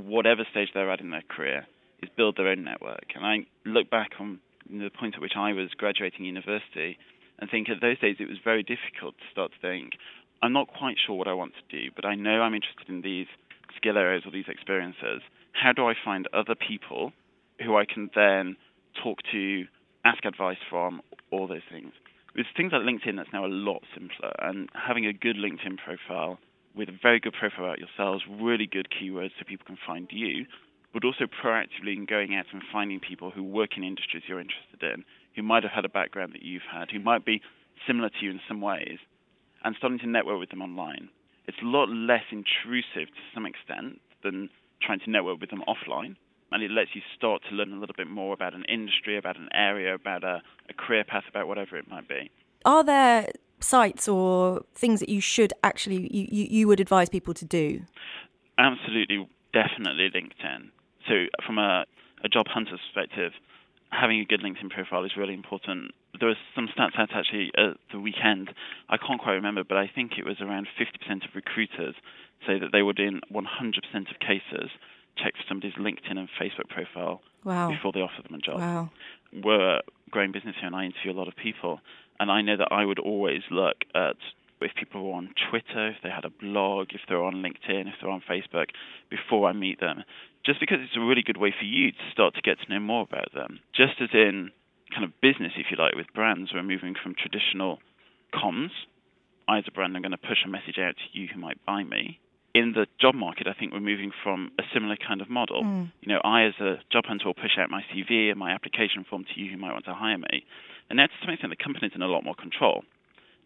whatever 0.00 0.46
stage 0.50 0.68
they're 0.72 0.90
at 0.90 1.00
in 1.00 1.10
their 1.10 1.24
career, 1.28 1.66
is 2.02 2.08
build 2.16 2.36
their 2.36 2.48
own 2.48 2.64
network. 2.64 3.06
And 3.14 3.24
I 3.24 3.46
look 3.64 3.90
back 3.90 4.12
on 4.18 4.40
the 4.68 4.90
point 4.90 5.14
at 5.14 5.20
which 5.20 5.36
I 5.36 5.52
was 5.52 5.70
graduating 5.76 6.24
university 6.24 6.98
and 7.38 7.50
think 7.50 7.68
at 7.68 7.80
those 7.80 7.98
days 7.98 8.16
it 8.18 8.28
was 8.28 8.38
very 8.42 8.62
difficult 8.62 9.16
to 9.18 9.24
start 9.32 9.52
to 9.52 9.58
think, 9.60 9.92
I'm 10.42 10.52
not 10.52 10.68
quite 10.68 10.96
sure 11.04 11.16
what 11.16 11.28
I 11.28 11.34
want 11.34 11.52
to 11.54 11.76
do, 11.76 11.90
but 11.94 12.04
I 12.04 12.14
know 12.14 12.42
I'm 12.42 12.54
interested 12.54 12.88
in 12.88 13.02
these 13.02 13.26
skill 13.76 13.98
areas 13.98 14.24
or 14.24 14.32
these 14.32 14.48
experiences. 14.48 15.22
How 15.52 15.72
do 15.72 15.86
I 15.86 15.94
find 16.04 16.28
other 16.32 16.54
people 16.54 17.12
who 17.64 17.76
I 17.76 17.84
can 17.84 18.10
then 18.14 18.56
talk 19.02 19.18
to, 19.32 19.64
ask 20.04 20.24
advice 20.24 20.58
from, 20.68 21.02
all 21.30 21.46
those 21.46 21.66
things? 21.70 21.92
With 22.34 22.46
things 22.56 22.72
like 22.72 22.82
LinkedIn, 22.82 23.16
that's 23.16 23.32
now 23.32 23.44
a 23.44 23.48
lot 23.48 23.82
simpler, 23.92 24.32
and 24.38 24.68
having 24.74 25.04
a 25.04 25.12
good 25.12 25.36
LinkedIn 25.36 25.78
profile 25.84 26.38
with 26.74 26.88
a 26.88 26.98
very 27.02 27.18
good 27.18 27.34
profile 27.38 27.64
about 27.64 27.78
yourselves, 27.78 28.22
really 28.40 28.66
good 28.66 28.88
keywords 28.90 29.30
so 29.38 29.44
people 29.46 29.66
can 29.66 29.78
find 29.84 30.08
you, 30.10 30.46
but 30.92 31.04
also 31.04 31.24
proactively 31.26 31.96
in 31.96 32.06
going 32.06 32.34
out 32.34 32.46
and 32.52 32.62
finding 32.72 33.00
people 33.00 33.30
who 33.30 33.42
work 33.42 33.70
in 33.76 33.84
industries 33.84 34.22
you're 34.26 34.40
interested 34.40 34.82
in, 34.82 35.04
who 35.36 35.42
might 35.42 35.62
have 35.62 35.72
had 35.72 35.84
a 35.84 35.88
background 35.88 36.32
that 36.32 36.42
you've 36.42 36.66
had, 36.70 36.90
who 36.90 36.98
might 36.98 37.24
be 37.24 37.40
similar 37.86 38.08
to 38.08 38.16
you 38.20 38.30
in 38.30 38.40
some 38.48 38.60
ways, 38.60 38.98
and 39.64 39.74
starting 39.78 39.98
to 39.98 40.08
network 40.08 40.38
with 40.38 40.50
them 40.50 40.62
online. 40.62 41.08
It's 41.46 41.58
a 41.62 41.66
lot 41.66 41.88
less 41.88 42.24
intrusive 42.30 43.08
to 43.08 43.22
some 43.34 43.46
extent 43.46 44.00
than 44.22 44.50
trying 44.82 45.00
to 45.00 45.10
network 45.10 45.40
with 45.40 45.50
them 45.50 45.62
offline, 45.68 46.16
and 46.52 46.62
it 46.62 46.70
lets 46.70 46.90
you 46.94 47.02
start 47.16 47.42
to 47.48 47.54
learn 47.54 47.72
a 47.72 47.78
little 47.78 47.94
bit 47.96 48.08
more 48.08 48.34
about 48.34 48.54
an 48.54 48.64
industry, 48.64 49.16
about 49.16 49.38
an 49.38 49.48
area, 49.54 49.94
about 49.94 50.24
a, 50.24 50.42
a 50.68 50.74
career 50.74 51.04
path, 51.04 51.24
about 51.28 51.46
whatever 51.46 51.76
it 51.76 51.88
might 51.88 52.08
be. 52.08 52.30
Are 52.64 52.84
there 52.84 53.28
sites 53.60 54.08
or 54.08 54.62
things 54.74 55.00
that 55.00 55.08
you 55.08 55.20
should 55.20 55.52
actually 55.62 56.08
you, 56.14 56.46
you 56.50 56.68
would 56.68 56.80
advise 56.80 57.08
people 57.08 57.34
to 57.34 57.44
do? 57.44 57.82
Absolutely, 58.58 59.28
definitely 59.52 60.10
LinkedIn. 60.10 60.70
So, 61.08 61.26
from 61.46 61.58
a, 61.58 61.84
a 62.24 62.28
job 62.28 62.46
hunter's 62.48 62.80
perspective, 62.92 63.32
having 63.90 64.20
a 64.20 64.24
good 64.24 64.40
LinkedIn 64.40 64.70
profile 64.70 65.04
is 65.04 65.12
really 65.16 65.34
important. 65.34 65.92
There 66.18 66.28
was 66.28 66.36
some 66.54 66.68
stats 66.68 66.98
out 66.98 67.10
actually 67.14 67.50
at 67.56 67.76
the 67.92 67.98
weekend. 67.98 68.50
I 68.88 68.96
can't 68.96 69.20
quite 69.20 69.34
remember, 69.34 69.64
but 69.64 69.76
I 69.76 69.90
think 69.92 70.12
it 70.18 70.24
was 70.24 70.40
around 70.40 70.68
50% 70.78 71.24
of 71.24 71.34
recruiters 71.34 71.94
say 72.46 72.58
that 72.58 72.70
they 72.72 72.82
would, 72.82 72.98
in 72.98 73.20
100% 73.32 73.44
of 74.10 74.18
cases, 74.20 74.70
check 75.16 75.34
for 75.34 75.42
somebody's 75.48 75.74
LinkedIn 75.74 76.18
and 76.18 76.28
Facebook 76.40 76.68
profile 76.68 77.20
wow. 77.44 77.68
before 77.68 77.92
they 77.92 78.00
offer 78.00 78.22
them 78.22 78.34
a 78.34 78.38
job. 78.38 78.58
Wow. 78.58 78.90
We're 79.32 79.78
a 79.78 79.82
growing 80.10 80.32
business 80.32 80.56
here, 80.58 80.66
and 80.66 80.76
I 80.76 80.84
interview 80.84 81.12
a 81.12 81.18
lot 81.18 81.28
of 81.28 81.36
people, 81.36 81.80
and 82.18 82.30
I 82.30 82.42
know 82.42 82.56
that 82.56 82.68
I 82.70 82.84
would 82.84 82.98
always 82.98 83.42
look 83.50 83.84
at 83.94 84.16
if 84.60 84.74
people 84.74 85.08
were 85.08 85.16
on 85.16 85.30
Twitter, 85.48 85.88
if 85.88 85.96
they 86.02 86.10
had 86.10 86.24
a 86.24 86.30
blog, 86.30 86.88
if 86.92 87.00
they're 87.08 87.22
on 87.22 87.36
LinkedIn, 87.36 87.88
if 87.88 87.94
they're 88.00 88.10
on 88.10 88.22
Facebook, 88.28 88.66
before 89.08 89.48
I 89.48 89.52
meet 89.52 89.80
them, 89.80 90.04
just 90.50 90.58
because 90.58 90.78
it's 90.82 90.96
a 90.96 91.00
really 91.00 91.22
good 91.22 91.36
way 91.36 91.54
for 91.56 91.64
you 91.64 91.92
to 91.92 92.04
start 92.10 92.34
to 92.34 92.42
get 92.42 92.58
to 92.58 92.66
know 92.66 92.80
more 92.80 93.06
about 93.06 93.30
them. 93.32 93.60
Just 93.70 94.02
as 94.02 94.10
in 94.12 94.50
kind 94.90 95.04
of 95.04 95.14
business, 95.22 95.54
if 95.54 95.70
you 95.70 95.78
like, 95.78 95.94
with 95.94 96.10
brands, 96.12 96.50
we're 96.52 96.66
moving 96.66 96.98
from 97.00 97.14
traditional 97.14 97.78
comms. 98.34 98.74
I, 99.46 99.58
as 99.58 99.64
a 99.68 99.70
brand, 99.70 99.94
I'm 99.94 100.02
going 100.02 100.10
to 100.10 100.18
push 100.18 100.42
a 100.44 100.48
message 100.50 100.74
out 100.82 100.98
to 100.98 101.06
you 101.14 101.28
who 101.32 101.38
might 101.38 101.64
buy 101.64 101.84
me. 101.84 102.18
In 102.52 102.74
the 102.74 102.90
job 103.00 103.14
market, 103.14 103.46
I 103.46 103.54
think 103.54 103.72
we're 103.72 103.78
moving 103.78 104.10
from 104.24 104.50
a 104.58 104.64
similar 104.74 104.96
kind 104.98 105.20
of 105.20 105.30
model. 105.30 105.62
Mm. 105.62 105.92
You 106.02 106.14
know, 106.14 106.20
I, 106.24 106.50
as 106.50 106.58
a 106.58 106.82
job 106.90 107.06
hunter, 107.06 107.26
will 107.26 107.38
push 107.38 107.54
out 107.56 107.70
my 107.70 107.82
CV 107.94 108.30
and 108.30 108.38
my 108.38 108.50
application 108.50 109.06
form 109.08 109.22
to 109.22 109.40
you 109.40 109.52
who 109.52 109.56
might 109.56 109.70
want 109.70 109.84
to 109.84 109.94
hire 109.94 110.18
me. 110.18 110.42
And 110.90 110.96
now, 110.96 111.06
to 111.06 111.12
some 111.22 111.30
extent, 111.30 111.54
the 111.56 111.62
company's 111.62 111.92
in 111.94 112.02
a 112.02 112.10
lot 112.10 112.24
more 112.24 112.34
control. 112.34 112.82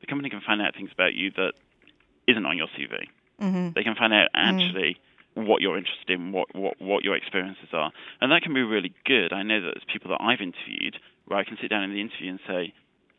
The 0.01 0.07
company 0.07 0.31
can 0.31 0.41
find 0.41 0.63
out 0.63 0.73
things 0.73 0.89
about 0.95 1.13
you 1.13 1.33
that 1.37 1.53
isn't 2.27 2.47
on 2.47 2.57
your 2.57 2.69
CV. 2.73 3.13
Mm-hmm. 3.43 3.77
They 3.77 3.85
can 3.85 3.95
find 3.95 4.15
out 4.15 4.29
actually 4.33 4.97
what 5.35 5.61
you're 5.61 5.77
interested 5.77 6.11
in, 6.11 6.33
what, 6.33 6.55
what, 6.55 6.81
what 6.81 7.05
your 7.05 7.17
experiences 7.17 7.69
are. 7.73 7.91
And 8.21 8.31
that 8.33 8.43
can 8.43 8.55
be 8.55 8.63
really 8.63 8.95
good. 9.05 9.33
I 9.33 9.43
know 9.43 9.61
that 9.61 9.75
there's 9.75 9.93
people 9.93 10.11
that 10.11 10.23
I've 10.23 10.41
interviewed 10.41 10.97
where 11.27 11.39
I 11.39 11.45
can 11.45 11.59
sit 11.61 11.71
down 11.71 11.83
in 11.83 11.93
the 11.93 12.01
interview 12.01 12.31
and 12.31 12.41
say, 12.47 12.73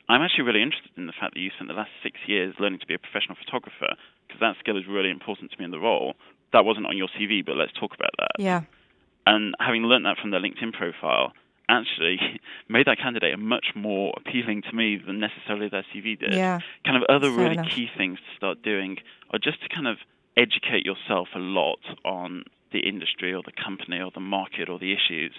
I'm 0.08 0.22
actually 0.22 0.44
really 0.44 0.62
interested 0.62 0.92
in 0.98 1.08
the 1.08 1.18
fact 1.18 1.34
that 1.34 1.40
you 1.40 1.50
spent 1.56 1.68
the 1.68 1.76
last 1.76 1.92
six 2.04 2.18
years 2.28 2.54
learning 2.60 2.80
to 2.80 2.86
be 2.88 2.94
a 2.94 3.00
professional 3.00 3.36
photographer 3.36 3.98
because 4.28 4.40
that 4.40 4.56
skill 4.60 4.78
is 4.78 4.86
really 4.88 5.10
important 5.10 5.52
to 5.52 5.58
me 5.58 5.66
in 5.66 5.72
the 5.72 5.80
role. 5.80 6.14
That 6.54 6.64
wasn't 6.64 6.86
on 6.86 6.98
your 6.98 7.10
CV, 7.20 7.46
but 7.46 7.58
let's 7.58 7.74
talk 7.74 7.92
about 7.94 8.12
that. 8.20 8.38
Yeah. 8.38 8.62
And 9.26 9.56
having 9.60 9.84
learned 9.84 10.06
that 10.06 10.18
from 10.22 10.32
their 10.32 10.40
LinkedIn 10.40 10.74
profile, 10.74 11.34
actually 11.68 12.20
made 12.70 12.86
that 12.88 13.00
candidate 13.00 13.38
much 13.40 13.68
more 13.76 14.14
appealing 14.18 14.62
to 14.70 14.76
me 14.76 14.98
than 14.98 15.20
necessarily 15.20 15.70
their 15.70 15.86
CV 15.94 16.20
did. 16.20 16.34
Yeah. 16.34 16.60
Kind 16.86 16.98
of 16.98 17.04
other 17.10 17.30
Fair 17.30 17.40
really 17.40 17.54
enough. 17.58 17.72
key 17.72 17.88
things 17.98 18.20
to 18.20 18.38
start 18.38 18.62
doing 18.62 18.98
are 19.32 19.40
just 19.40 19.62
to 19.64 19.70
kind 19.70 19.88
of 19.88 19.98
educate 20.38 20.86
yourself 20.86 21.28
a 21.36 21.40
lot 21.40 21.80
on 22.04 22.44
the 22.72 22.80
industry 22.80 23.34
or 23.34 23.42
the 23.44 23.52
company 23.54 24.00
or 24.02 24.12
the 24.14 24.20
market 24.20 24.70
or 24.70 24.78
the 24.80 24.92
issues. 24.94 25.32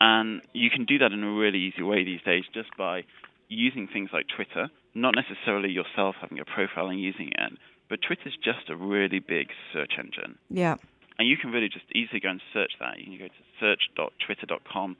And 0.00 0.42
you 0.52 0.70
can 0.70 0.84
do 0.84 0.98
that 0.98 1.12
in 1.12 1.22
a 1.24 1.30
really 1.32 1.58
easy 1.58 1.82
way 1.82 2.04
these 2.04 2.20
days 2.22 2.44
just 2.52 2.70
by 2.76 3.04
using 3.48 3.86
things 3.88 4.10
like 4.12 4.26
Twitter, 4.34 4.68
not 4.94 5.14
necessarily 5.14 5.70
yourself 5.70 6.16
having 6.20 6.38
a 6.38 6.44
profile 6.44 6.88
and 6.88 7.00
using 7.00 7.28
it, 7.28 7.52
but 7.88 8.00
Twitter's 8.06 8.36
just 8.42 8.68
a 8.70 8.76
really 8.76 9.18
big 9.18 9.48
search 9.72 9.92
engine. 9.98 10.38
Yeah. 10.50 10.76
And 11.18 11.28
you 11.28 11.36
can 11.36 11.50
really 11.50 11.68
just 11.68 11.84
easily 11.94 12.20
go 12.20 12.30
and 12.30 12.40
search 12.52 12.72
that. 12.80 12.98
You 12.98 13.04
can 13.04 13.18
go 13.18 13.28
to 13.28 13.42
search.twitter.com, 13.60 14.96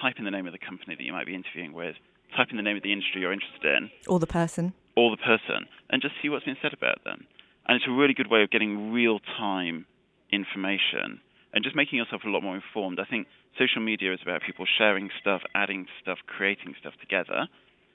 type 0.00 0.14
in 0.18 0.24
the 0.24 0.30
name 0.30 0.46
of 0.46 0.52
the 0.52 0.58
company 0.58 0.94
that 0.94 1.04
you 1.04 1.12
might 1.12 1.26
be 1.26 1.34
interviewing 1.34 1.72
with, 1.72 1.96
type 2.36 2.48
in 2.50 2.56
the 2.56 2.62
name 2.62 2.76
of 2.76 2.82
the 2.82 2.92
industry 2.92 3.20
you're 3.20 3.32
interested 3.32 3.64
in, 3.76 3.90
Or 4.06 4.18
the 4.18 4.26
person. 4.26 4.72
or 4.96 5.10
the 5.10 5.16
person, 5.22 5.66
and 5.90 6.00
just 6.00 6.14
see 6.22 6.28
what's 6.28 6.44
been 6.44 6.56
said 6.62 6.72
about 6.72 7.04
them. 7.04 7.26
And 7.68 7.76
it's 7.76 7.86
a 7.86 7.92
really 7.92 8.14
good 8.14 8.30
way 8.30 8.42
of 8.42 8.50
getting 8.50 8.92
real 8.92 9.20
time 9.36 9.84
information 10.32 11.20
and 11.52 11.64
just 11.64 11.76
making 11.76 11.98
yourself 11.98 12.22
a 12.24 12.28
lot 12.28 12.42
more 12.42 12.56
informed. 12.56 12.98
I 12.98 13.04
think 13.04 13.26
social 13.58 13.82
media 13.82 14.12
is 14.12 14.20
about 14.22 14.42
people 14.42 14.64
sharing 14.78 15.10
stuff, 15.20 15.42
adding 15.54 15.86
stuff, 16.00 16.18
creating 16.26 16.74
stuff 16.80 16.94
together. 17.00 17.46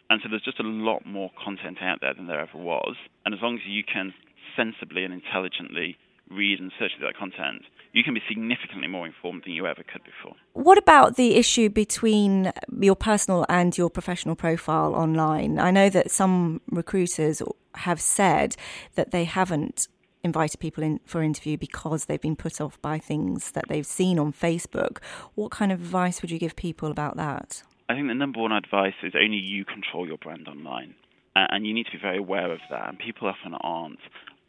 And 0.09 0.21
so 0.21 0.29
there's 0.29 0.43
just 0.43 0.59
a 0.59 0.63
lot 0.63 1.05
more 1.05 1.31
content 1.43 1.77
out 1.81 1.99
there 2.01 2.13
than 2.13 2.27
there 2.27 2.39
ever 2.39 2.57
was. 2.57 2.95
And 3.25 3.33
as 3.33 3.41
long 3.41 3.55
as 3.55 3.61
you 3.65 3.83
can 3.83 4.13
sensibly 4.55 5.03
and 5.03 5.13
intelligently 5.13 5.97
read 6.33 6.59
and 6.59 6.71
search 6.79 6.91
through 6.97 7.07
that 7.07 7.17
content, 7.17 7.63
you 7.93 8.03
can 8.03 8.13
be 8.13 8.21
significantly 8.27 8.87
more 8.87 9.05
informed 9.05 9.43
than 9.45 9.53
you 9.53 9.67
ever 9.67 9.83
could 9.83 10.03
before. 10.03 10.35
What 10.53 10.77
about 10.77 11.15
the 11.15 11.35
issue 11.35 11.69
between 11.69 12.51
your 12.79 12.95
personal 12.95 13.45
and 13.49 13.77
your 13.77 13.89
professional 13.89 14.35
profile 14.35 14.95
online? 14.95 15.59
I 15.59 15.71
know 15.71 15.89
that 15.89 16.09
some 16.11 16.61
recruiters 16.69 17.41
have 17.75 18.01
said 18.01 18.55
that 18.95 19.11
they 19.11 19.25
haven't 19.25 19.87
invited 20.23 20.59
people 20.59 20.83
in 20.83 20.99
for 21.05 21.21
interview 21.21 21.57
because 21.57 22.05
they've 22.05 22.21
been 22.21 22.35
put 22.35 22.61
off 22.61 22.81
by 22.81 22.97
things 22.97 23.51
that 23.51 23.65
they've 23.67 23.85
seen 23.85 24.17
on 24.17 24.31
Facebook. 24.33 24.99
What 25.35 25.51
kind 25.51 25.71
of 25.71 25.79
advice 25.79 26.21
would 26.21 26.31
you 26.31 26.39
give 26.39 26.55
people 26.55 26.89
about 26.89 27.17
that? 27.17 27.61
I 27.89 27.93
think 27.93 28.07
the 28.07 28.15
number 28.15 28.39
one 28.39 28.53
advice 28.53 28.93
is 29.03 29.13
only 29.15 29.37
you 29.37 29.65
control 29.65 30.07
your 30.07 30.17
brand 30.17 30.47
online. 30.47 30.95
Uh, 31.35 31.47
and 31.49 31.65
you 31.65 31.73
need 31.73 31.85
to 31.87 31.91
be 31.91 31.97
very 31.97 32.19
aware 32.19 32.51
of 32.51 32.59
that. 32.69 32.89
And 32.89 32.99
people 32.99 33.27
often 33.27 33.55
aren't. 33.55 33.99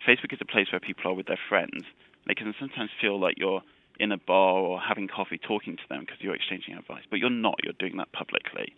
Facebook 0.07 0.33
is 0.33 0.39
a 0.41 0.45
place 0.45 0.67
where 0.73 0.81
people 0.81 1.11
are 1.11 1.15
with 1.15 1.27
their 1.27 1.39
friends. 1.49 1.85
They 2.27 2.35
can 2.35 2.55
sometimes 2.59 2.91
feel 3.01 3.19
like 3.21 3.35
you're 3.39 3.63
in 4.01 4.11
a 4.13 4.19
bar 4.19 4.55
or 4.59 4.81
having 4.81 5.09
coffee 5.09 5.39
talking 5.39 5.77
to 5.77 5.83
them 5.89 6.01
because 6.01 6.17
you're 6.21 6.35
exchanging 6.35 6.75
advice, 6.75 7.05
but 7.11 7.19
you're 7.19 7.31
not. 7.31 7.57
You're 7.63 7.75
doing 7.79 7.97
that 7.99 8.11
publicly. 8.13 8.75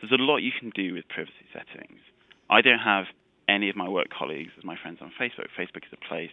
There's 0.00 0.12
a 0.12 0.22
lot 0.22 0.38
you 0.38 0.52
can 0.58 0.70
do 0.70 0.94
with 0.94 1.08
privacy 1.08 1.46
settings. 1.52 2.00
I 2.48 2.60
don't 2.60 2.78
have 2.80 3.04
any 3.48 3.68
of 3.70 3.76
my 3.76 3.88
work 3.88 4.08
colleagues 4.16 4.50
as 4.58 4.64
my 4.64 4.76
friends 4.80 4.98
on 5.00 5.12
Facebook. 5.20 5.46
Facebook 5.58 5.84
is 5.86 5.92
a 5.92 6.08
place 6.08 6.30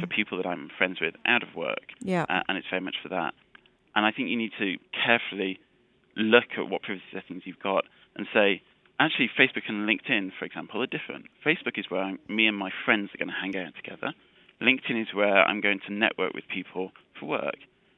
for 0.00 0.06
people 0.08 0.36
that 0.38 0.46
I'm 0.46 0.68
friends 0.76 1.00
with 1.00 1.14
out 1.26 1.44
of 1.44 1.54
work 1.54 1.92
Yeah. 2.00 2.26
uh, 2.28 2.42
and 2.48 2.58
it's 2.58 2.66
very 2.68 2.80
much 2.82 2.96
for 3.00 3.08
that. 3.10 3.34
And 3.94 4.04
I 4.04 4.10
think 4.10 4.28
you 4.28 4.36
need 4.36 4.50
to 4.58 4.76
carefully 4.92 5.60
look 6.16 6.58
at 6.58 6.68
what 6.68 6.82
privacy 6.82 7.04
settings 7.12 7.42
you've 7.44 7.60
got 7.60 7.84
and 8.16 8.26
say, 8.34 8.62
actually, 9.00 9.30
Facebook 9.38 9.68
and 9.68 9.88
LinkedIn, 9.88 10.30
for 10.38 10.44
example, 10.44 10.82
are 10.82 10.86
different. 10.86 11.26
Facebook 11.44 11.78
is 11.78 11.86
where 11.88 12.02
I'm, 12.02 12.18
me 12.28 12.46
and 12.46 12.56
my 12.56 12.70
friends 12.84 13.10
are 13.14 13.18
going 13.18 13.28
to 13.28 13.40
hang 13.40 13.56
out 13.56 13.74
together. 13.74 14.12
LinkedIn 14.62 15.00
is 15.00 15.08
where 15.14 15.42
I'm 15.42 15.60
going 15.60 15.80
to 15.88 15.92
network 15.92 16.34
with 16.34 16.44
people 16.52 16.92
for 17.18 17.26
work 17.26 17.56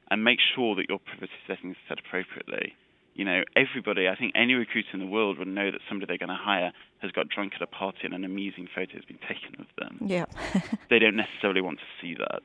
and 0.09 0.23
make 0.23 0.39
sure 0.55 0.75
that 0.75 0.85
your 0.89 0.99
privacy 0.99 1.33
settings 1.45 1.75
are 1.75 1.95
set 1.95 2.05
appropriately. 2.05 2.73
You 3.15 3.25
know, 3.25 3.43
everybody, 3.55 4.07
I 4.07 4.15
think 4.15 4.33
any 4.33 4.53
recruiter 4.53 4.89
in 4.93 4.99
the 4.99 5.05
world 5.05 5.37
would 5.37 5.47
know 5.47 5.69
that 5.69 5.81
somebody 5.87 6.07
they're 6.07 6.25
going 6.25 6.35
to 6.35 6.43
hire 6.43 6.71
has 6.99 7.11
got 7.11 7.29
drunk 7.29 7.53
at 7.55 7.61
a 7.61 7.67
party 7.67 7.99
and 8.03 8.13
an 8.13 8.23
amusing 8.23 8.67
photo 8.73 8.93
has 8.93 9.05
been 9.05 9.19
taken 9.19 9.59
of 9.59 9.67
them 9.77 9.99
Yeah. 10.01 10.25
they 10.89 10.99
don't 10.99 11.15
necessarily 11.15 11.61
want 11.61 11.79
to 11.79 11.85
see 12.01 12.15
that. 12.15 12.41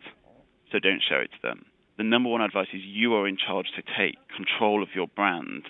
So 0.70 0.78
don't 0.78 1.02
show 1.08 1.16
it 1.16 1.30
to 1.32 1.42
them. 1.42 1.64
The 1.96 2.04
number 2.04 2.28
one 2.28 2.42
advice 2.42 2.68
is 2.74 2.82
you 2.84 3.14
are 3.14 3.26
in 3.26 3.38
charge 3.38 3.66
to 3.76 3.82
take 3.96 4.16
control 4.34 4.82
of 4.82 4.90
your 4.94 5.06
brand 5.08 5.64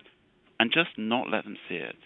and 0.59 0.73
just 0.73 0.91
not 0.99 1.31
let 1.31 1.45
them 1.45 1.57
see 1.69 1.77
it. 1.77 1.97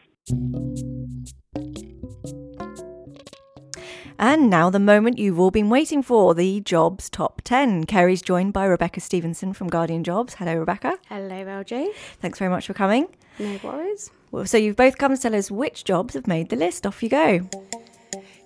And 4.19 4.49
now 4.49 4.71
the 4.71 4.79
moment 4.79 5.19
you've 5.19 5.41
all 5.41 5.51
been 5.51 5.69
waiting 5.69 6.01
for, 6.01 6.33
the 6.33 6.61
jobs 6.61 7.11
top 7.11 7.43
10. 7.43 7.87
Kerry's 7.87 8.23
joined 8.23 8.53
by 8.53 8.67
Rebecca 8.67 9.01
Stevenson 9.01 9.53
from 9.53 9.67
Guardian 9.67 10.05
Jobs. 10.05 10.35
Hello, 10.35 10.55
Rebecca. 10.55 10.97
Hello, 11.09 11.45
LJ. 11.45 11.89
Thanks 12.21 12.39
very 12.39 12.49
much 12.49 12.69
for 12.69 12.73
coming. 12.73 13.09
No 13.41 13.59
worries. 13.65 14.13
Well, 14.31 14.47
so 14.47 14.59
you've 14.59 14.77
both 14.77 14.97
come 14.97 15.17
to 15.17 15.21
tell 15.21 15.35
us 15.35 15.51
which 15.51 15.83
jobs 15.83 16.15
have 16.15 16.29
made 16.29 16.51
the 16.51 16.57
list. 16.57 16.87
Off 16.87 17.03
you 17.03 17.09
go. 17.09 17.49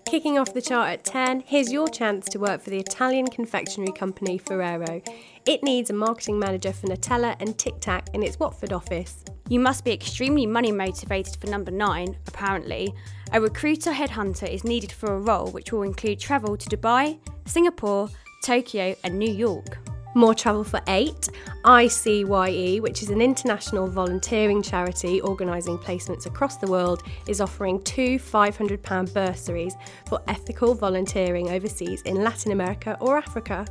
Kicking 0.07 0.39
off 0.39 0.55
the 0.55 0.63
chart 0.63 0.89
at 0.89 1.05
10, 1.05 1.41
here's 1.41 1.71
your 1.71 1.89
chance 1.89 2.27
to 2.31 2.39
work 2.39 2.63
for 2.63 2.71
the 2.71 2.79
Italian 2.79 3.27
confectionery 3.27 3.93
company 3.93 4.39
Ferrero. 4.39 5.03
It 5.45 5.63
needs 5.63 5.91
a 5.91 5.93
marketing 5.93 6.39
manager 6.39 6.73
for 6.73 6.87
Nutella 6.87 7.37
and 7.39 7.59
Tic 7.59 7.81
Tac 7.81 8.09
in 8.15 8.23
its 8.23 8.39
Watford 8.39 8.73
office. 8.73 9.25
You 9.49 9.61
must 9.61 9.85
be 9.85 9.93
extremely 9.93 10.45
money 10.45 10.73
motivated 10.73 11.37
for 11.37 11.47
number 11.47 11.71
nine, 11.71 12.17
apparently. 12.27 12.93
A 13.33 13.41
recruiter 13.41 13.93
headhunter 13.93 14.49
is 14.49 14.65
needed 14.65 14.91
for 14.91 15.15
a 15.15 15.21
role 15.21 15.53
which 15.53 15.73
will 15.73 15.83
include 15.83 16.19
travel 16.19 16.57
to 16.57 16.69
Dubai, 16.69 17.21
Singapore, 17.45 18.09
Tokyo, 18.43 18.97
and 19.05 19.17
New 19.17 19.31
York. 19.31 19.79
More 20.17 20.35
travel 20.35 20.65
for 20.65 20.81
eight. 20.89 21.29
ICYE, 21.65 22.81
which 22.81 23.03
is 23.03 23.11
an 23.11 23.21
international 23.21 23.87
volunteering 23.87 24.63
charity 24.63 25.21
organising 25.21 25.79
placements 25.79 26.27
across 26.27 26.57
the 26.57 26.67
world, 26.67 27.03
is 27.29 27.41
offering 27.41 27.83
two 27.83 28.19
£500 28.19 29.13
bursaries 29.13 29.77
for 30.09 30.21
ethical 30.27 30.75
volunteering 30.75 31.51
overseas 31.51 32.03
in 32.03 32.25
Latin 32.25 32.51
America 32.51 32.97
or 33.01 33.17
Africa. 33.19 33.65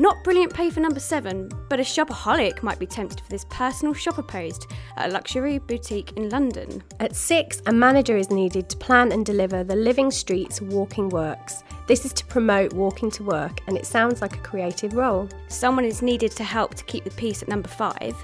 Not 0.00 0.24
brilliant 0.24 0.54
pay 0.54 0.70
for 0.70 0.80
number 0.80 0.98
seven, 0.98 1.50
but 1.68 1.78
a 1.78 1.82
shopaholic 1.82 2.62
might 2.62 2.78
be 2.78 2.86
tempted 2.86 3.20
for 3.20 3.28
this 3.28 3.44
personal 3.50 3.92
shopper 3.92 4.22
post 4.22 4.66
at 4.96 5.10
a 5.10 5.12
luxury 5.12 5.58
boutique 5.58 6.12
in 6.16 6.30
London. 6.30 6.82
At 7.00 7.14
six, 7.14 7.60
a 7.66 7.72
manager 7.74 8.16
is 8.16 8.30
needed 8.30 8.70
to 8.70 8.78
plan 8.78 9.12
and 9.12 9.26
deliver 9.26 9.62
the 9.62 9.76
Living 9.76 10.10
Streets 10.10 10.62
Walking 10.62 11.10
Works. 11.10 11.64
This 11.86 12.06
is 12.06 12.14
to 12.14 12.24
promote 12.24 12.72
walking 12.72 13.10
to 13.10 13.24
work, 13.24 13.60
and 13.66 13.76
it 13.76 13.84
sounds 13.84 14.22
like 14.22 14.36
a 14.36 14.40
creative 14.40 14.94
role. 14.94 15.28
Someone 15.48 15.84
is 15.84 16.00
needed 16.00 16.30
to 16.30 16.44
help 16.44 16.74
to 16.76 16.84
keep 16.84 17.04
the 17.04 17.10
peace 17.10 17.42
at 17.42 17.48
number 17.48 17.68
five. 17.68 18.16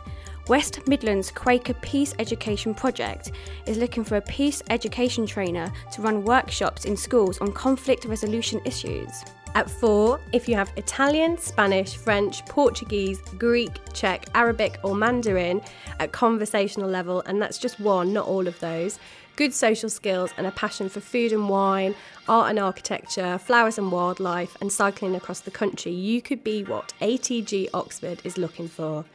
West 0.49 0.89
Midlands 0.89 1.31
Quaker 1.31 1.75
Peace 1.75 2.15
Education 2.19 2.73
Project 2.73 3.33
is 3.67 3.77
looking 3.77 4.03
for 4.03 4.17
a 4.17 4.23
peace 4.23 4.63
education 4.71 5.27
trainer 5.27 5.71
to 5.93 6.01
run 6.01 6.25
workshops 6.25 6.87
in 6.87 6.97
schools 6.97 7.37
on 7.41 7.53
conflict 7.53 8.07
resolution 8.07 8.63
issues. 8.65 9.27
At 9.57 9.71
four, 9.71 10.21
if 10.35 10.51
you 10.51 10.55
have 10.55 10.71
Italian, 10.77 11.39
Spanish, 11.39 11.97
French, 11.97 12.45
Portuguese, 12.45 13.23
Greek, 13.39 13.73
Czech, 13.95 14.27
Arabic, 14.35 14.79
or 14.83 14.95
Mandarin 14.95 15.63
at 15.99 16.13
conversational 16.13 16.91
level, 16.91 17.23
and 17.25 17.41
that's 17.41 17.57
just 17.57 17.81
one, 17.81 18.13
not 18.13 18.27
all 18.27 18.49
of 18.49 18.61
those, 18.61 18.99
good 19.35 19.55
social 19.55 19.89
skills 19.89 20.31
and 20.37 20.47
a 20.47 20.51
passion 20.51 20.91
for 20.91 21.01
food 21.01 21.33
and 21.33 21.49
wine, 21.49 21.95
art 22.29 22.51
and 22.51 22.59
architecture, 22.59 23.39
flowers 23.39 23.79
and 23.79 23.91
wildlife, 23.91 24.59
and 24.61 24.71
cycling 24.71 25.15
across 25.15 25.41
the 25.41 25.51
country, 25.51 25.91
you 25.91 26.21
could 26.21 26.45
be 26.45 26.63
what 26.63 26.93
ATG 27.01 27.71
Oxford 27.73 28.21
is 28.25 28.37
looking 28.37 28.69
for. 28.69 29.07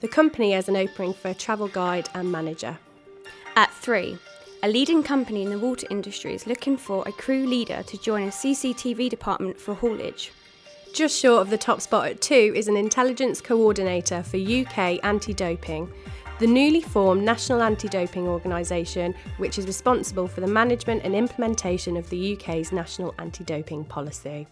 The 0.00 0.08
company 0.08 0.52
has 0.52 0.68
an 0.68 0.76
opening 0.76 1.14
for 1.14 1.28
a 1.28 1.34
travel 1.34 1.68
guide 1.68 2.10
and 2.12 2.30
manager. 2.30 2.76
At 3.56 3.72
three, 3.72 4.18
a 4.62 4.68
leading 4.68 5.02
company 5.02 5.42
in 5.42 5.50
the 5.50 5.58
water 5.58 5.86
industry 5.90 6.34
is 6.34 6.46
looking 6.46 6.76
for 6.76 7.02
a 7.06 7.12
crew 7.12 7.46
leader 7.46 7.82
to 7.82 7.98
join 7.98 8.24
a 8.24 8.30
CCTV 8.30 9.08
department 9.08 9.58
for 9.58 9.74
haulage. 9.74 10.32
Just 10.94 11.20
short 11.20 11.42
of 11.42 11.50
the 11.50 11.58
top 11.58 11.80
spot 11.80 12.08
at 12.08 12.20
two 12.20 12.52
is 12.56 12.68
an 12.68 12.76
intelligence 12.76 13.40
coordinator 13.40 14.22
for 14.22 14.38
UK 14.38 14.98
anti 15.04 15.34
doping, 15.34 15.92
the 16.38 16.46
newly 16.46 16.80
formed 16.80 17.22
National 17.22 17.62
Anti 17.62 17.88
Doping 17.88 18.26
Organisation, 18.26 19.14
which 19.38 19.58
is 19.58 19.66
responsible 19.66 20.28
for 20.28 20.40
the 20.40 20.46
management 20.46 21.02
and 21.04 21.14
implementation 21.14 21.96
of 21.96 22.08
the 22.10 22.34
UK's 22.34 22.72
national 22.72 23.14
anti 23.18 23.44
doping 23.44 23.84
policy. 23.84 24.46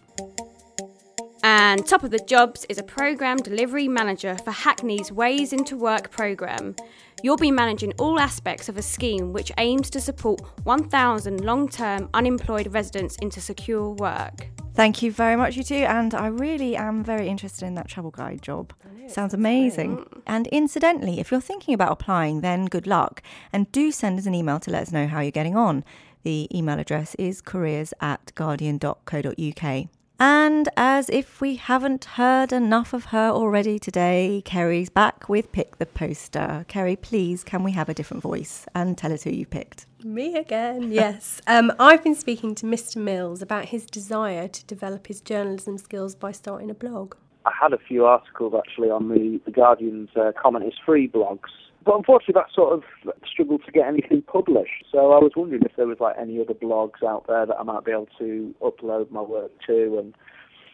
And 1.75 1.85
top 1.85 2.03
of 2.03 2.11
the 2.11 2.19
jobs 2.19 2.65
is 2.69 2.77
a 2.77 2.83
programme 2.83 3.35
delivery 3.35 3.89
manager 3.89 4.37
for 4.45 4.51
Hackney's 4.51 5.11
Ways 5.11 5.51
into 5.51 5.75
Work 5.75 6.09
programme. 6.09 6.73
You'll 7.21 7.35
be 7.35 7.51
managing 7.51 7.91
all 7.99 8.17
aspects 8.17 8.69
of 8.69 8.77
a 8.77 8.81
scheme 8.81 9.33
which 9.33 9.51
aims 9.57 9.89
to 9.89 9.99
support 9.99 10.39
1,000 10.63 11.43
long 11.43 11.67
term 11.67 12.07
unemployed 12.13 12.73
residents 12.73 13.17
into 13.17 13.41
secure 13.41 13.89
work. 13.89 14.47
Thank 14.73 15.01
you 15.01 15.11
very 15.11 15.35
much, 15.35 15.57
you 15.57 15.63
two. 15.63 15.75
And 15.75 16.13
I 16.13 16.27
really 16.27 16.77
am 16.77 17.03
very 17.03 17.27
interested 17.27 17.65
in 17.65 17.75
that 17.75 17.89
travel 17.89 18.11
guide 18.11 18.41
job. 18.41 18.71
Sounds 19.07 19.33
amazing. 19.33 20.05
And 20.25 20.47
incidentally, 20.47 21.19
if 21.19 21.29
you're 21.29 21.41
thinking 21.41 21.73
about 21.73 21.91
applying, 21.91 22.39
then 22.39 22.67
good 22.67 22.87
luck. 22.87 23.21
And 23.51 23.69
do 23.73 23.91
send 23.91 24.17
us 24.17 24.25
an 24.25 24.33
email 24.33 24.61
to 24.61 24.71
let 24.71 24.83
us 24.83 24.93
know 24.93 25.07
how 25.07 25.19
you're 25.19 25.29
getting 25.29 25.57
on. 25.57 25.83
The 26.23 26.47
email 26.57 26.79
address 26.79 27.15
is 27.15 27.41
careers 27.41 27.93
at 27.99 28.33
guardian.co.uk. 28.33 29.89
And 30.19 30.69
as 30.77 31.09
if 31.09 31.41
we 31.41 31.57
haven't 31.57 32.05
heard 32.05 32.53
enough 32.53 32.93
of 32.93 33.05
her 33.05 33.29
already 33.29 33.77
today, 33.77 34.41
Kerry's 34.45 34.89
back 34.89 35.27
with 35.27 35.51
Pick 35.51 35.77
the 35.77 35.85
Poster. 35.85 36.63
Kerry, 36.69 36.95
please, 36.95 37.43
can 37.43 37.63
we 37.63 37.73
have 37.73 37.89
a 37.89 37.93
different 37.93 38.23
voice 38.23 38.65
and 38.73 38.97
tell 38.97 39.11
us 39.11 39.23
who 39.23 39.31
you 39.31 39.45
picked? 39.45 39.87
Me 40.05 40.37
again, 40.37 40.91
yes. 40.91 41.41
Um, 41.47 41.73
I've 41.79 42.03
been 42.03 42.15
speaking 42.15 42.55
to 42.55 42.65
Mr. 42.65 42.95
Mills 42.95 43.41
about 43.41 43.65
his 43.65 43.85
desire 43.85 44.47
to 44.47 44.65
develop 44.65 45.07
his 45.07 45.19
journalism 45.19 45.77
skills 45.77 46.15
by 46.15 46.31
starting 46.31 46.69
a 46.69 46.75
blog. 46.75 47.15
I 47.45 47.51
had 47.59 47.73
a 47.73 47.77
few 47.77 48.05
articles 48.05 48.53
actually 48.57 48.89
on 48.89 49.09
the, 49.09 49.41
the 49.43 49.51
Guardian's 49.51 50.09
uh, 50.15 50.31
comment 50.41 50.65
is 50.65 50.73
free 50.85 51.09
blogs. 51.09 51.49
But 51.85 51.97
unfortunately, 51.97 52.33
that 52.33 52.53
sort 52.53 52.73
of 52.73 52.83
struggled 53.31 53.63
to 53.65 53.71
get 53.71 53.87
anything 53.87 54.23
published. 54.23 54.85
So 54.91 55.11
I 55.11 55.19
was 55.19 55.33
wondering 55.35 55.61
if 55.63 55.75
there 55.77 55.85
was 55.85 55.99
like 55.99 56.15
any 56.19 56.41
other 56.41 56.55
blogs 56.55 57.03
out 57.07 57.25
there 57.27 57.45
that 57.45 57.55
I 57.55 57.63
might 57.63 57.85
be 57.85 57.91
able 57.91 58.07
to 58.17 58.55
upload 58.61 59.11
my 59.11 59.21
work 59.21 59.51
to, 59.67 59.99
and 59.99 60.15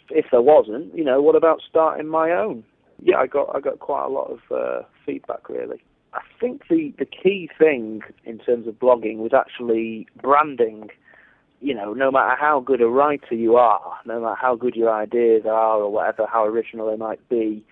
if 0.09 0.25
there 0.31 0.41
wasn't, 0.41 0.95
you 0.97 1.03
know, 1.03 1.21
what 1.21 1.35
about 1.35 1.59
starting 1.69 2.07
my 2.07 2.31
own? 2.31 2.63
Yeah, 3.03 3.17
I 3.17 3.27
got 3.27 3.53
I 3.53 3.59
got 3.59 3.79
quite 3.79 4.05
a 4.05 4.09
lot 4.09 4.31
of 4.31 4.39
uh, 4.55 4.85
feedback 5.05 5.49
really. 5.49 5.81
I 6.13 6.21
think 6.39 6.63
the 6.69 6.93
the 6.97 7.05
key 7.05 7.49
thing 7.59 8.01
in 8.23 8.37
terms 8.39 8.67
of 8.67 8.75
blogging 8.75 9.17
was 9.17 9.33
actually 9.33 10.07
branding. 10.21 10.89
You 11.59 11.75
know, 11.75 11.93
no 11.93 12.09
matter 12.09 12.35
how 12.39 12.59
good 12.59 12.81
a 12.81 12.87
writer 12.87 13.35
you 13.35 13.55
are, 13.55 13.97
no 14.05 14.21
matter 14.21 14.35
how 14.39 14.55
good 14.55 14.75
your 14.75 14.91
ideas 14.91 15.43
are 15.45 15.77
or 15.77 15.91
whatever, 15.91 16.25
how 16.25 16.45
original 16.45 16.89
they 16.89 16.97
might 16.97 17.27
be, 17.29 17.63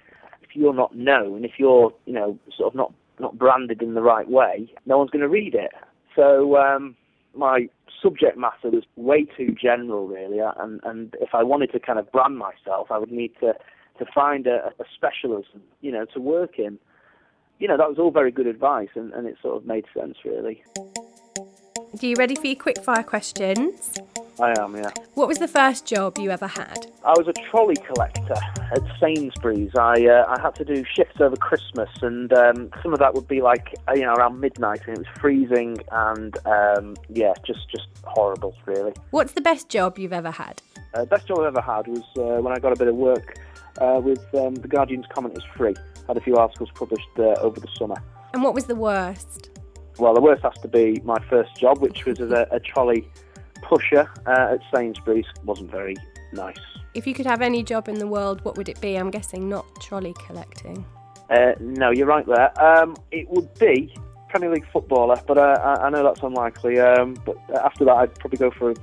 if 0.44 0.56
you're 0.56 0.76
not 0.76 0.96
known, 0.96 1.44
if 1.44 1.54
you're, 1.58 1.92
you 2.06 2.14
know, 2.14 2.38
sort 2.56 2.74
of 2.74 2.76
not 2.76 2.94
not 3.20 3.38
branded 3.38 3.82
in 3.82 3.94
the 3.94 4.02
right 4.02 4.30
way, 4.30 4.72
no 4.86 4.98
one's 4.98 5.12
going 5.12 5.22
to 5.22 5.30
read 5.30 5.56
it. 5.56 5.72
So 6.16 6.58
um, 6.58 6.96
my 7.36 7.70
subject 8.02 8.38
matter 8.38 8.70
was 8.70 8.84
way 8.96 9.26
too 9.26 9.56
general, 9.62 10.08
really, 10.08 10.40
and 10.40 10.80
and 10.84 11.16
if 11.22 11.30
I 11.34 11.44
wanted 11.44 11.72
to 11.74 11.80
kind 11.80 12.00
of 12.00 12.12
brand 12.12 12.38
myself, 12.38 12.88
I 12.92 12.98
would 12.98 13.12
need 13.12 13.34
to 13.42 13.54
to 14.00 14.06
find 14.14 14.48
a, 14.48 14.72
a 14.80 14.86
specialism, 14.96 15.62
you 15.82 15.92
know, 15.92 16.06
to 16.14 16.20
work 16.20 16.58
in. 16.58 16.80
You 17.60 17.68
know, 17.68 17.78
that 17.78 17.90
was 17.90 18.00
all 18.00 18.12
very 18.12 18.32
good 18.32 18.48
advice, 18.48 18.88
and, 18.96 19.14
and 19.14 19.28
it 19.28 19.36
sort 19.42 19.58
of 19.58 19.66
made 19.66 19.86
sense, 19.94 20.16
really. 20.24 20.64
Are 21.92 22.06
you 22.06 22.16
ready 22.18 22.36
for 22.36 22.46
your 22.46 22.56
quick 22.56 22.84
fire 22.84 23.02
questions? 23.02 23.98
I 24.40 24.58
am, 24.60 24.76
yeah. 24.76 24.92
What 25.16 25.28
was 25.28 25.40
the 25.40 25.48
first 25.48 25.86
job 25.86 26.18
you 26.18 26.30
ever 26.30 26.46
had? 26.46 26.86
I 27.04 27.14
was 27.18 27.28
a 27.28 27.34
trolley 27.50 27.76
collector 27.76 28.36
at 28.72 28.82
Sainsbury's. 29.00 29.72
I 29.76 30.06
uh, 30.06 30.26
I 30.28 30.40
had 30.40 30.56
to 30.56 30.66
do 30.66 30.86
shifts 30.86 31.20
over 31.20 31.36
Christmas, 31.36 31.90
and 32.02 32.32
um, 32.32 32.70
some 32.84 32.94
of 32.94 33.00
that 33.00 33.16
would 33.16 33.28
be 33.28 33.42
like 33.42 33.76
uh, 33.88 33.94
you 33.94 34.04
know 34.04 34.14
around 34.14 34.40
midnight, 34.40 34.82
and 34.86 34.98
it 34.98 35.00
was 35.00 35.08
freezing, 35.20 35.78
and 35.92 36.38
um, 36.46 36.96
yeah, 37.10 37.34
just 37.46 37.70
just 37.70 37.88
horrible, 38.04 38.56
really. 38.66 38.94
What's 39.10 39.34
the 39.34 39.42
best 39.42 39.68
job 39.68 39.98
you've 39.98 40.14
ever 40.14 40.32
had? 40.32 40.62
Uh, 40.94 41.06
best 41.06 41.28
job 41.28 41.40
I've 41.40 41.58
ever 41.58 41.62
had 41.62 41.88
was 41.88 42.04
uh, 42.18 42.42
when 42.42 42.56
I 42.56 42.60
got 42.60 42.72
a 42.72 42.78
bit 42.78 42.88
of 42.88 42.96
work 42.96 43.40
uh, 43.82 44.00
with 44.02 44.24
um, 44.36 44.56
the 44.56 44.68
Guardian's 44.68 45.06
comment 45.14 45.38
is 45.38 45.44
free. 45.58 45.76
Had 46.08 46.18
a 46.18 46.22
few 46.22 46.38
articles 46.38 46.70
published 46.76 47.10
uh, 47.18 47.34
over 47.42 47.60
the 47.60 47.68
summer. 47.78 47.98
And 48.34 48.44
what 48.44 48.54
was 48.54 48.66
the 48.66 48.76
worst? 48.76 49.50
Well, 50.00 50.14
the 50.14 50.22
worst 50.22 50.44
has 50.44 50.54
to 50.62 50.68
be 50.68 51.02
my 51.04 51.18
first 51.30 51.56
job, 51.58 51.80
which 51.80 52.06
was 52.06 52.20
as 52.22 52.32
a, 52.32 52.48
a 52.52 52.60
trolley 52.60 53.10
pusher 53.62 54.10
uh, 54.26 54.54
at 54.54 54.60
Sainsbury's. 54.74 55.26
wasn't 55.44 55.72
very 55.72 55.96
nice. 56.32 56.58
If 56.94 57.06
you 57.06 57.14
could 57.14 57.26
have 57.26 57.42
any 57.42 57.64
job 57.64 57.90
in 57.90 58.00
the 58.00 58.08
world, 58.08 58.44
what 58.46 58.58
would 58.58 58.70
it 58.70 58.80
be? 58.82 58.96
I'm 58.96 59.12
guessing 59.12 59.50
not 59.50 59.66
trolley 59.82 60.16
collecting. 60.26 60.86
Uh, 61.30 61.52
no, 61.60 61.92
you're 61.92 62.08
right 62.08 62.26
there. 62.26 62.60
Um, 62.64 62.96
it 63.12 63.30
would 63.30 63.54
be 63.60 63.94
Premier 64.30 64.52
League 64.52 64.66
footballer, 64.72 65.22
but 65.28 65.38
uh, 65.38 65.60
I, 65.62 65.88
I 65.88 65.90
know 65.90 66.04
that's 66.04 66.24
unlikely. 66.24 66.80
Um, 66.80 67.16
but 67.26 67.38
after 67.64 67.86
that, 67.86 67.94
I'd 67.94 68.16
probably 68.16 68.38
go 68.38 68.52
for 68.52 68.72
a, 68.72 68.76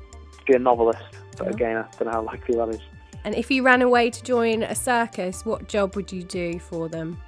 be 0.47 0.55
a 0.55 0.59
novelist. 0.59 1.03
But 1.39 1.49
again, 1.49 1.77
I 1.77 1.83
don't 1.99 2.05
know 2.05 2.13
how 2.13 2.23
likely 2.23 2.57
that 2.57 2.69
is. 2.69 2.81
And 3.25 3.35
if 3.35 3.51
you 3.51 3.65
ran 3.65 3.83
away 3.83 4.11
to 4.11 4.23
join 4.23 4.63
a 4.63 4.75
circus, 4.75 5.45
what 5.45 5.67
job 5.69 5.97
would 5.97 6.13
you 6.13 6.23
do 6.23 6.61
for 6.61 6.89
them? 6.89 7.21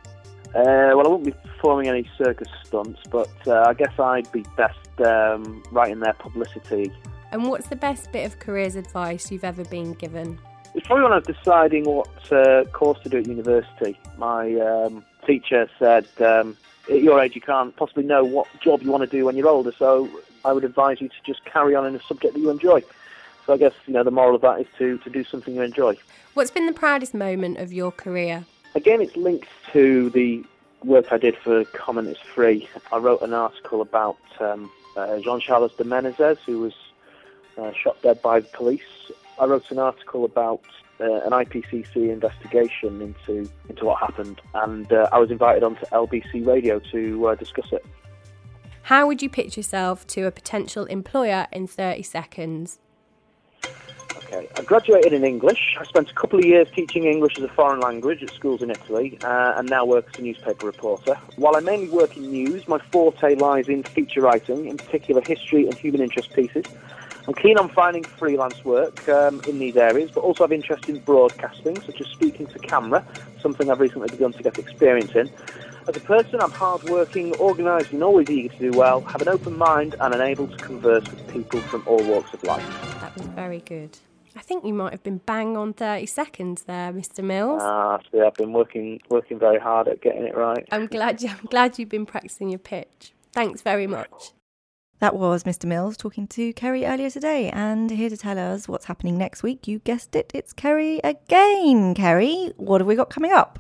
Uh, 0.54 0.92
well, 0.94 1.06
I 1.06 1.08
won't 1.08 1.24
be 1.24 1.32
performing 1.32 1.88
any 1.88 2.08
circus 2.16 2.48
stunts, 2.64 3.00
but 3.10 3.30
uh, 3.46 3.64
I 3.66 3.74
guess 3.74 3.98
I'd 3.98 4.30
be 4.32 4.44
best 4.56 5.00
um, 5.00 5.62
writing 5.70 6.00
their 6.00 6.14
publicity. 6.14 6.90
And 7.30 7.48
what's 7.48 7.68
the 7.68 7.76
best 7.76 8.10
bit 8.12 8.24
of 8.24 8.38
careers 8.38 8.74
advice 8.74 9.30
you've 9.30 9.44
ever 9.44 9.64
been 9.64 9.92
given? 9.94 10.38
It's 10.74 10.86
probably 10.86 11.04
when 11.04 11.12
I 11.12 11.16
was 11.16 11.26
deciding 11.26 11.84
what 11.84 12.32
uh, 12.32 12.64
course 12.72 12.98
to 13.02 13.08
do 13.08 13.18
at 13.18 13.26
university. 13.26 13.98
My 14.16 14.54
um, 14.56 15.04
teacher 15.26 15.68
said, 15.78 16.06
um, 16.20 16.56
at 16.90 17.02
your 17.02 17.20
age, 17.20 17.34
you 17.34 17.40
can't 17.40 17.74
possibly 17.76 18.04
know 18.04 18.24
what 18.24 18.46
job 18.60 18.82
you 18.82 18.90
want 18.90 19.02
to 19.02 19.10
do 19.10 19.26
when 19.26 19.36
you're 19.36 19.48
older, 19.48 19.72
so 19.72 20.08
I 20.44 20.52
would 20.52 20.64
advise 20.64 21.00
you 21.00 21.08
to 21.08 21.14
just 21.26 21.44
carry 21.44 21.74
on 21.74 21.86
in 21.86 21.94
a 21.94 22.02
subject 22.02 22.34
that 22.34 22.40
you 22.40 22.50
enjoy. 22.50 22.82
So 23.46 23.54
I 23.54 23.56
guess, 23.56 23.72
you 23.86 23.92
know, 23.92 24.04
the 24.04 24.10
moral 24.10 24.34
of 24.34 24.42
that 24.42 24.60
is 24.60 24.66
to, 24.78 24.98
to 24.98 25.10
do 25.10 25.24
something 25.24 25.54
you 25.54 25.62
enjoy. 25.62 25.96
What's 26.34 26.50
been 26.50 26.66
the 26.66 26.72
proudest 26.72 27.14
moment 27.14 27.58
of 27.58 27.72
your 27.72 27.90
career? 27.90 28.44
Again, 28.74 29.00
it's 29.00 29.16
linked 29.16 29.48
to 29.72 30.10
the 30.10 30.44
work 30.84 31.06
I 31.10 31.18
did 31.18 31.36
for 31.36 31.64
Comment 31.66 32.08
is 32.08 32.18
Free. 32.18 32.68
I 32.92 32.98
wrote 32.98 33.22
an 33.22 33.34
article 33.34 33.80
about 33.80 34.18
um, 34.40 34.70
uh, 34.96 35.18
Jean-Charles 35.18 35.74
de 35.74 35.84
Menezes, 35.84 36.38
who 36.46 36.60
was 36.60 36.74
uh, 37.56 37.72
shot 37.72 38.00
dead 38.02 38.22
by 38.22 38.40
the 38.40 38.48
police. 38.48 39.10
I 39.40 39.46
wrote 39.46 39.70
an 39.70 39.78
article 39.78 40.24
about 40.24 40.62
uh, 41.00 41.20
an 41.20 41.30
IPCC 41.30 42.10
investigation 42.10 43.00
into 43.00 43.50
into 43.68 43.84
what 43.84 44.00
happened, 44.00 44.40
and 44.54 44.92
uh, 44.92 45.08
I 45.12 45.18
was 45.18 45.30
invited 45.30 45.62
onto 45.62 45.84
LBC 45.86 46.46
Radio 46.46 46.80
to 46.92 47.28
uh, 47.28 47.34
discuss 47.36 47.72
it. 47.72 47.84
How 48.82 49.06
would 49.06 49.22
you 49.22 49.28
pitch 49.28 49.56
yourself 49.56 50.06
to 50.08 50.22
a 50.22 50.30
potential 50.30 50.86
employer 50.86 51.46
in 51.52 51.66
30 51.66 52.02
seconds? 52.02 52.78
Okay. 54.30 54.46
I 54.56 54.62
graduated 54.62 55.14
in 55.14 55.24
English. 55.24 55.76
I 55.80 55.84
spent 55.84 56.10
a 56.10 56.14
couple 56.14 56.38
of 56.38 56.44
years 56.44 56.68
teaching 56.74 57.04
English 57.04 57.38
as 57.38 57.44
a 57.44 57.48
foreign 57.48 57.80
language 57.80 58.22
at 58.22 58.30
schools 58.30 58.60
in 58.60 58.70
Italy, 58.70 59.18
uh, 59.22 59.54
and 59.56 59.70
now 59.70 59.86
work 59.86 60.06
as 60.12 60.18
a 60.18 60.22
newspaper 60.22 60.66
reporter. 60.66 61.14
While 61.36 61.56
I 61.56 61.60
mainly 61.60 61.88
work 61.88 62.14
in 62.14 62.30
news, 62.30 62.68
my 62.68 62.78
forte 62.78 63.36
lies 63.36 63.68
in 63.68 63.84
feature 63.84 64.20
writing, 64.20 64.66
in 64.66 64.76
particular 64.76 65.22
history 65.22 65.66
and 65.66 65.74
human 65.74 66.02
interest 66.02 66.34
pieces. 66.34 66.66
I'm 67.26 67.34
keen 67.34 67.56
on 67.56 67.70
finding 67.70 68.04
freelance 68.04 68.62
work 68.66 69.08
um, 69.08 69.40
in 69.46 69.58
these 69.58 69.76
areas, 69.76 70.10
but 70.10 70.20
also 70.20 70.44
have 70.44 70.52
interest 70.52 70.88
in 70.88 70.98
broadcasting, 71.00 71.80
such 71.80 72.00
as 72.00 72.06
speaking 72.08 72.46
to 72.48 72.58
camera, 72.58 73.02
something 73.40 73.70
I've 73.70 73.80
recently 73.80 74.08
begun 74.08 74.32
to 74.34 74.42
get 74.42 74.58
experience 74.58 75.12
in. 75.14 75.30
As 75.88 75.96
a 75.96 76.00
person, 76.00 76.38
I'm 76.40 76.50
hardworking, 76.50 77.34
organised, 77.36 77.92
and 77.92 78.02
always 78.02 78.28
eager 78.28 78.54
to 78.54 78.58
do 78.58 78.76
well, 78.76 79.00
have 79.02 79.22
an 79.22 79.28
open 79.28 79.56
mind, 79.56 79.94
and 79.98 80.12
am 80.12 80.20
able 80.20 80.48
to 80.48 80.56
converse 80.58 81.04
with 81.04 81.26
people 81.28 81.60
from 81.60 81.82
all 81.86 82.02
walks 82.04 82.34
of 82.34 82.44
life. 82.44 82.66
That 83.00 83.16
was 83.16 83.26
very 83.28 83.60
good. 83.60 83.96
I 84.38 84.40
think 84.40 84.64
you 84.64 84.72
might 84.72 84.92
have 84.92 85.02
been 85.02 85.18
bang 85.18 85.56
on 85.56 85.72
30 85.72 86.06
seconds 86.06 86.62
there, 86.62 86.92
Mr. 86.92 87.24
Mills. 87.24 87.60
Ah, 87.60 87.98
see, 88.12 88.20
I've 88.20 88.34
been 88.34 88.52
working 88.52 89.00
working 89.10 89.36
very 89.36 89.58
hard 89.58 89.88
at 89.88 90.00
getting 90.00 90.22
it 90.22 90.36
right. 90.36 90.64
I'm 90.70 90.86
glad 90.86 91.20
you, 91.20 91.28
I'm 91.30 91.46
glad 91.50 91.76
you've 91.76 91.88
been 91.88 92.06
practicing 92.06 92.48
your 92.48 92.60
pitch. 92.60 93.12
Thanks 93.32 93.62
very 93.62 93.88
much. 93.88 94.30
That 95.00 95.16
was 95.16 95.42
Mr. 95.42 95.64
Mills 95.64 95.96
talking 95.96 96.28
to 96.28 96.52
Kerry 96.52 96.86
earlier 96.86 97.10
today, 97.10 97.50
and 97.50 97.90
here 97.90 98.08
to 98.08 98.16
tell 98.16 98.38
us 98.38 98.68
what's 98.68 98.84
happening 98.84 99.18
next 99.18 99.42
week. 99.42 99.66
You 99.66 99.80
guessed 99.80 100.14
it, 100.14 100.30
it's 100.32 100.52
Kerry 100.52 101.00
again. 101.02 101.96
Kerry, 101.96 102.52
what 102.56 102.80
have 102.80 102.86
we 102.86 102.94
got 102.94 103.10
coming 103.10 103.32
up? 103.32 103.58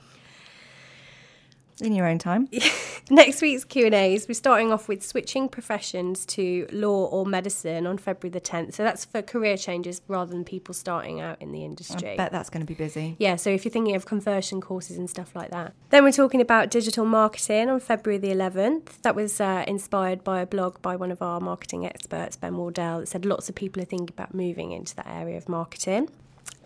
In 1.80 1.94
your 1.94 2.06
own 2.06 2.18
time. 2.18 2.48
Next 3.10 3.40
week's 3.40 3.64
Q&As, 3.64 4.26
we're 4.28 4.34
starting 4.34 4.72
off 4.72 4.88
with 4.88 5.04
switching 5.04 5.48
professions 5.48 6.26
to 6.26 6.66
law 6.72 7.06
or 7.06 7.24
medicine 7.24 7.86
on 7.86 7.98
February 7.98 8.32
the 8.32 8.40
10th. 8.40 8.74
So 8.74 8.82
that's 8.82 9.04
for 9.04 9.22
career 9.22 9.56
changes 9.56 10.02
rather 10.08 10.30
than 10.30 10.44
people 10.44 10.74
starting 10.74 11.20
out 11.20 11.40
in 11.40 11.52
the 11.52 11.64
industry. 11.64 12.12
I 12.12 12.16
bet 12.16 12.32
that's 12.32 12.50
going 12.50 12.62
to 12.62 12.66
be 12.66 12.74
busy. 12.74 13.16
Yeah, 13.18 13.36
so 13.36 13.50
if 13.50 13.64
you're 13.64 13.72
thinking 13.72 13.94
of 13.94 14.06
conversion 14.06 14.60
courses 14.60 14.98
and 14.98 15.08
stuff 15.08 15.34
like 15.34 15.50
that. 15.52 15.72
Then 15.90 16.04
we're 16.04 16.12
talking 16.12 16.40
about 16.40 16.70
digital 16.70 17.04
marketing 17.04 17.70
on 17.70 17.80
February 17.80 18.18
the 18.18 18.28
11th. 18.28 19.00
That 19.02 19.14
was 19.14 19.40
uh, 19.40 19.64
inspired 19.66 20.24
by 20.24 20.40
a 20.40 20.46
blog 20.46 20.82
by 20.82 20.96
one 20.96 21.10
of 21.10 21.22
our 21.22 21.40
marketing 21.40 21.86
experts, 21.86 22.36
Ben 22.36 22.56
Wardell, 22.56 23.00
that 23.00 23.06
said 23.06 23.24
lots 23.24 23.48
of 23.48 23.54
people 23.54 23.80
are 23.80 23.86
thinking 23.86 24.12
about 24.12 24.34
moving 24.34 24.72
into 24.72 24.94
that 24.96 25.06
area 25.06 25.36
of 25.36 25.48
marketing. 25.48 26.08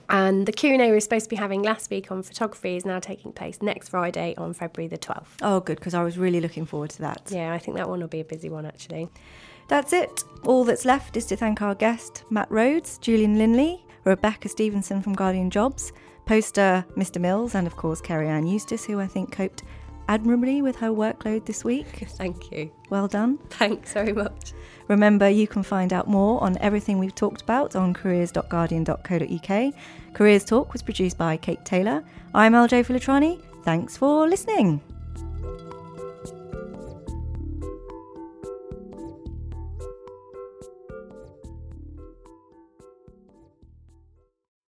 And 0.08 0.46
the 0.46 0.52
Q&A 0.52 0.76
we 0.76 0.90
were 0.90 1.00
supposed 1.00 1.24
to 1.24 1.30
be 1.30 1.36
having 1.36 1.62
last 1.62 1.90
week 1.90 2.10
on 2.10 2.22
photography 2.22 2.76
is 2.76 2.84
now 2.84 2.98
taking 2.98 3.32
place 3.32 3.62
next 3.62 3.88
Friday 3.88 4.34
on 4.36 4.52
February 4.52 4.88
the 4.88 4.98
12th. 4.98 5.26
Oh, 5.42 5.60
good, 5.60 5.78
because 5.78 5.94
I 5.94 6.02
was 6.02 6.18
really 6.18 6.40
looking 6.40 6.66
forward 6.66 6.90
to 6.90 7.00
that. 7.02 7.22
Yeah, 7.30 7.52
I 7.52 7.58
think 7.58 7.76
that 7.76 7.88
one 7.88 8.00
will 8.00 8.08
be 8.08 8.20
a 8.20 8.24
busy 8.24 8.48
one 8.48 8.66
actually. 8.66 9.08
That's 9.68 9.92
it. 9.92 10.24
All 10.44 10.64
that's 10.64 10.84
left 10.84 11.16
is 11.16 11.26
to 11.26 11.36
thank 11.36 11.62
our 11.62 11.74
guest, 11.74 12.24
Matt 12.30 12.50
Rhodes, 12.50 12.98
Julian 12.98 13.38
Linley, 13.38 13.84
Rebecca 14.04 14.48
Stevenson 14.48 15.00
from 15.00 15.14
Guardian 15.14 15.50
Jobs, 15.50 15.92
poster 16.26 16.84
Mr. 16.96 17.20
Mills, 17.20 17.54
and 17.54 17.66
of 17.66 17.76
course 17.76 18.00
Kerry 18.00 18.28
Ann 18.28 18.46
Eustace, 18.46 18.84
who 18.84 19.00
I 19.00 19.06
think 19.06 19.32
coped 19.32 19.62
admirably 20.08 20.62
with 20.62 20.76
her 20.76 20.90
workload 20.90 21.44
this 21.46 21.64
week. 21.64 21.86
Thank 22.08 22.50
you. 22.50 22.70
Well 22.90 23.08
done. 23.08 23.38
Thanks 23.50 23.92
very 23.92 24.12
much. 24.12 24.52
Remember, 24.88 25.28
you 25.28 25.46
can 25.46 25.62
find 25.62 25.92
out 25.92 26.08
more 26.08 26.42
on 26.42 26.58
everything 26.58 26.98
we've 26.98 27.14
talked 27.14 27.42
about 27.42 27.76
on 27.76 27.94
careers.guardian.co.uk. 27.94 29.74
Careers 30.14 30.44
Talk 30.44 30.72
was 30.72 30.82
produced 30.82 31.16
by 31.16 31.36
Kate 31.36 31.64
Taylor. 31.64 32.04
I'm 32.34 32.52
LJ 32.52 32.86
Filatrani. 32.86 33.42
Thanks 33.64 33.96
for 33.96 34.28
listening. 34.28 34.82